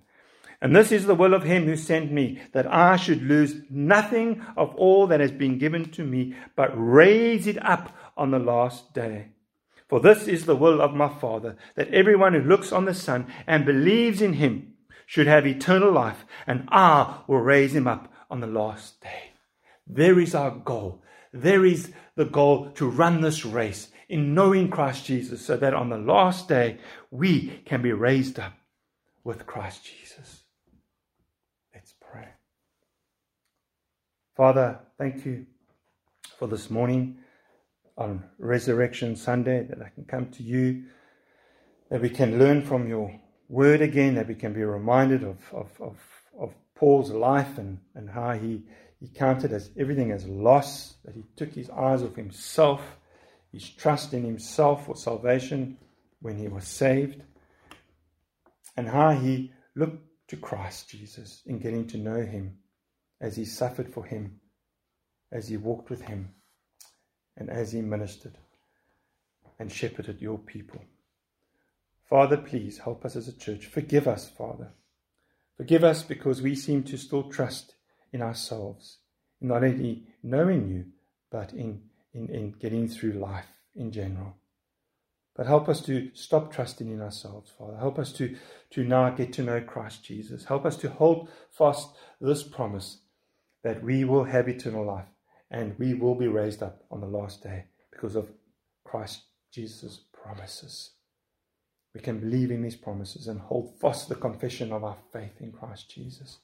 And 0.60 0.74
this 0.74 0.92
is 0.92 1.06
the 1.06 1.14
will 1.14 1.34
of 1.34 1.44
him 1.44 1.66
who 1.66 1.76
sent 1.76 2.10
me, 2.10 2.40
that 2.52 2.66
I 2.72 2.96
should 2.96 3.22
lose 3.22 3.56
nothing 3.70 4.42
of 4.56 4.74
all 4.76 5.06
that 5.08 5.20
has 5.20 5.30
been 5.30 5.58
given 5.58 5.90
to 5.90 6.04
me, 6.04 6.34
but 6.56 6.70
raise 6.74 7.46
it 7.46 7.62
up 7.64 7.94
on 8.16 8.30
the 8.30 8.38
last 8.38 8.94
day. 8.94 9.28
For 9.88 10.00
this 10.00 10.26
is 10.26 10.46
the 10.46 10.56
will 10.56 10.80
of 10.80 10.94
my 10.94 11.08
Father, 11.08 11.56
that 11.74 11.92
everyone 11.92 12.32
who 12.32 12.40
looks 12.40 12.72
on 12.72 12.86
the 12.86 12.94
Son 12.94 13.26
and 13.46 13.66
believes 13.66 14.22
in 14.22 14.34
him 14.34 14.74
should 15.06 15.26
have 15.26 15.46
eternal 15.46 15.92
life, 15.92 16.24
and 16.46 16.66
I 16.72 17.18
will 17.26 17.40
raise 17.40 17.74
him 17.74 17.86
up 17.86 18.12
on 18.30 18.40
the 18.40 18.46
last 18.46 19.00
day. 19.02 19.32
There 19.86 20.18
is 20.18 20.34
our 20.34 20.50
goal. 20.50 21.02
There 21.32 21.66
is 21.66 21.92
the 22.16 22.24
goal 22.24 22.70
to 22.70 22.88
run 22.88 23.20
this 23.20 23.44
race 23.44 23.88
in 24.08 24.34
knowing 24.34 24.70
Christ 24.70 25.04
Jesus 25.04 25.44
so 25.44 25.56
that 25.56 25.74
on 25.74 25.88
the 25.88 25.98
last 25.98 26.48
day 26.48 26.78
we 27.10 27.60
can 27.64 27.82
be 27.82 27.92
raised 27.92 28.38
up 28.38 28.52
with 29.24 29.46
Christ 29.46 29.84
Jesus. 29.84 30.42
Let's 31.74 31.94
pray. 32.00 32.28
Father, 34.36 34.80
thank 34.98 35.24
you 35.24 35.46
for 36.38 36.46
this 36.46 36.70
morning 36.70 37.18
on 37.96 38.24
Resurrection 38.38 39.16
Sunday 39.16 39.64
that 39.64 39.80
I 39.80 39.88
can 39.88 40.04
come 40.04 40.30
to 40.32 40.42
you, 40.42 40.84
that 41.90 42.02
we 42.02 42.10
can 42.10 42.38
learn 42.38 42.62
from 42.62 42.88
your 42.88 43.18
word 43.48 43.80
again, 43.80 44.14
that 44.16 44.28
we 44.28 44.34
can 44.34 44.52
be 44.52 44.62
reminded 44.62 45.22
of, 45.22 45.38
of, 45.52 45.70
of, 45.80 45.96
of 46.38 46.54
Paul's 46.74 47.10
life 47.10 47.56
and, 47.58 47.78
and 47.94 48.10
how 48.10 48.32
he 48.32 48.62
he 49.04 49.10
counted 49.10 49.52
as 49.52 49.70
everything 49.76 50.12
as 50.12 50.26
loss, 50.26 50.94
that 51.04 51.14
he 51.14 51.24
took 51.36 51.52
his 51.52 51.68
eyes 51.68 52.02
off 52.02 52.16
himself, 52.16 52.80
his 53.52 53.68
trust 53.68 54.14
in 54.14 54.24
himself 54.24 54.86
for 54.86 54.96
salvation 54.96 55.76
when 56.22 56.38
he 56.38 56.48
was 56.48 56.66
saved, 56.66 57.22
and 58.78 58.88
how 58.88 59.10
he 59.10 59.52
looked 59.76 60.02
to 60.28 60.38
Christ 60.38 60.88
Jesus 60.88 61.42
in 61.44 61.58
getting 61.58 61.86
to 61.88 61.98
know 61.98 62.22
him 62.24 62.56
as 63.20 63.36
he 63.36 63.44
suffered 63.44 63.92
for 63.92 64.06
him, 64.06 64.40
as 65.30 65.48
he 65.48 65.58
walked 65.58 65.90
with 65.90 66.00
him, 66.00 66.30
and 67.36 67.50
as 67.50 67.72
he 67.72 67.82
ministered 67.82 68.38
and 69.58 69.70
shepherded 69.70 70.22
your 70.22 70.38
people. 70.38 70.82
Father, 72.08 72.38
please 72.38 72.78
help 72.78 73.04
us 73.04 73.16
as 73.16 73.28
a 73.28 73.36
church. 73.36 73.66
Forgive 73.66 74.08
us, 74.08 74.30
Father. 74.30 74.72
Forgive 75.58 75.84
us 75.84 76.02
because 76.02 76.40
we 76.40 76.54
seem 76.54 76.82
to 76.84 76.96
still 76.96 77.24
trust 77.24 77.74
in 78.14 78.22
ourselves, 78.22 78.98
not 79.40 79.64
only 79.64 80.04
knowing 80.22 80.68
you, 80.68 80.86
but 81.30 81.52
in, 81.52 81.82
in, 82.14 82.28
in 82.28 82.52
getting 82.52 82.86
through 82.88 83.12
life 83.12 83.48
in 83.74 83.90
general. 83.90 84.36
But 85.34 85.48
help 85.48 85.68
us 85.68 85.80
to 85.86 86.10
stop 86.14 86.52
trusting 86.52 86.88
in 86.88 87.02
ourselves, 87.02 87.50
Father. 87.58 87.76
Help 87.76 87.98
us 87.98 88.12
to, 88.12 88.36
to 88.70 88.84
now 88.84 89.10
get 89.10 89.32
to 89.32 89.42
know 89.42 89.60
Christ 89.60 90.04
Jesus. 90.04 90.44
Help 90.44 90.64
us 90.64 90.76
to 90.76 90.88
hold 90.88 91.28
fast 91.50 91.88
this 92.20 92.44
promise 92.44 92.98
that 93.64 93.82
we 93.82 94.04
will 94.04 94.24
have 94.24 94.48
eternal 94.48 94.86
life 94.86 95.08
and 95.50 95.76
we 95.76 95.94
will 95.94 96.14
be 96.14 96.28
raised 96.28 96.62
up 96.62 96.84
on 96.92 97.00
the 97.00 97.06
last 97.08 97.42
day 97.42 97.64
because 97.90 98.14
of 98.14 98.30
Christ 98.84 99.22
Jesus' 99.50 100.02
promises. 100.12 100.92
We 101.94 102.00
can 102.00 102.20
believe 102.20 102.52
in 102.52 102.62
these 102.62 102.76
promises 102.76 103.26
and 103.26 103.40
hold 103.40 103.80
fast 103.80 104.08
the 104.08 104.14
confession 104.14 104.72
of 104.72 104.84
our 104.84 104.98
faith 105.12 105.40
in 105.40 105.50
Christ 105.50 105.90
Jesus. 105.90 106.38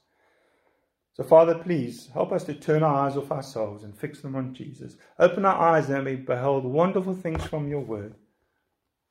So, 1.13 1.23
Father, 1.23 1.55
please 1.55 2.09
help 2.13 2.31
us 2.31 2.45
to 2.45 2.53
turn 2.53 2.83
our 2.83 3.05
eyes 3.05 3.17
off 3.17 3.31
ourselves 3.31 3.83
and 3.83 3.97
fix 3.97 4.21
them 4.21 4.35
on 4.35 4.53
Jesus. 4.53 4.95
Open 5.19 5.45
our 5.45 5.59
eyes 5.59 5.87
that 5.87 6.05
we 6.05 6.15
behold 6.15 6.63
wonderful 6.63 7.13
things 7.13 7.43
from 7.43 7.67
your 7.67 7.81
word. 7.81 8.15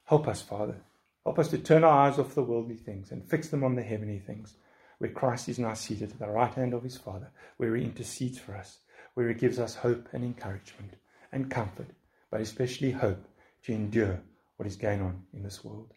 Help 0.04 0.26
us, 0.26 0.40
Father. 0.40 0.76
Help 1.24 1.38
us 1.38 1.48
to 1.48 1.58
turn 1.58 1.84
our 1.84 2.06
eyes 2.06 2.18
off 2.18 2.34
the 2.34 2.42
worldly 2.42 2.76
things 2.76 3.12
and 3.12 3.28
fix 3.28 3.48
them 3.48 3.62
on 3.62 3.74
the 3.74 3.82
heavenly 3.82 4.18
things, 4.18 4.54
where 4.98 5.10
Christ 5.10 5.50
is 5.50 5.58
now 5.58 5.74
seated 5.74 6.10
at 6.10 6.18
the 6.18 6.26
right 6.26 6.52
hand 6.54 6.72
of 6.72 6.82
his 6.82 6.96
Father, 6.96 7.30
where 7.58 7.76
he 7.76 7.84
intercedes 7.84 8.38
for 8.38 8.56
us, 8.56 8.78
where 9.14 9.28
he 9.28 9.34
gives 9.34 9.58
us 9.58 9.74
hope 9.74 10.08
and 10.12 10.24
encouragement 10.24 10.94
and 11.32 11.50
comfort, 11.50 11.90
but 12.30 12.40
especially 12.40 12.92
hope 12.92 13.28
to 13.64 13.72
endure 13.72 14.20
what 14.56 14.66
is 14.66 14.76
going 14.76 15.02
on 15.02 15.22
in 15.34 15.42
this 15.42 15.62
world. 15.62 15.92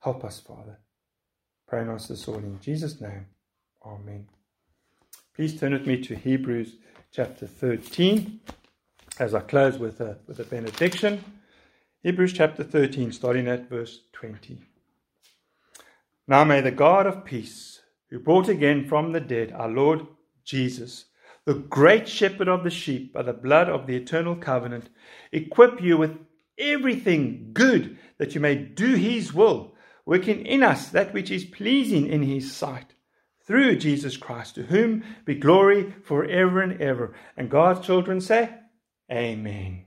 Help 0.00 0.24
us, 0.24 0.40
Father. 0.40 0.78
Pray 1.68 1.80
on 1.80 1.90
us 1.90 2.08
this 2.08 2.26
morning. 2.26 2.50
In 2.50 2.60
Jesus' 2.60 3.00
name, 3.00 3.26
Amen. 3.86 4.26
Please 5.34 5.58
turn 5.58 5.72
with 5.72 5.86
me 5.86 5.98
to 6.02 6.14
Hebrews 6.14 6.74
chapter 7.10 7.46
13 7.46 8.40
as 9.18 9.34
I 9.34 9.40
close 9.40 9.78
with 9.78 9.98
a, 9.98 10.18
with 10.26 10.38
a 10.40 10.44
benediction. 10.44 11.24
Hebrews 12.02 12.34
chapter 12.34 12.62
13, 12.62 13.12
starting 13.12 13.48
at 13.48 13.70
verse 13.70 14.00
20. 14.12 14.58
Now 16.28 16.44
may 16.44 16.60
the 16.60 16.70
God 16.70 17.06
of 17.06 17.24
peace, 17.24 17.80
who 18.10 18.18
brought 18.18 18.50
again 18.50 18.86
from 18.86 19.12
the 19.12 19.20
dead 19.20 19.52
our 19.52 19.70
Lord 19.70 20.06
Jesus, 20.44 21.06
the 21.46 21.54
great 21.54 22.06
shepherd 22.06 22.48
of 22.48 22.62
the 22.62 22.68
sheep 22.68 23.14
by 23.14 23.22
the 23.22 23.32
blood 23.32 23.70
of 23.70 23.86
the 23.86 23.96
eternal 23.96 24.36
covenant, 24.36 24.90
equip 25.32 25.80
you 25.80 25.96
with 25.96 26.18
everything 26.58 27.52
good 27.54 27.96
that 28.18 28.34
you 28.34 28.40
may 28.42 28.54
do 28.54 28.96
his 28.96 29.32
will, 29.32 29.72
working 30.04 30.44
in 30.44 30.62
us 30.62 30.90
that 30.90 31.14
which 31.14 31.30
is 31.30 31.46
pleasing 31.46 32.06
in 32.06 32.22
his 32.22 32.54
sight. 32.54 32.92
Through 33.46 33.76
Jesus 33.76 34.16
Christ, 34.16 34.54
to 34.54 34.62
whom 34.64 35.04
be 35.24 35.34
glory 35.34 35.94
forever 36.04 36.60
and 36.60 36.80
ever. 36.80 37.14
And 37.36 37.50
God's 37.50 37.84
children 37.84 38.20
say, 38.20 38.54
Amen. 39.10 39.84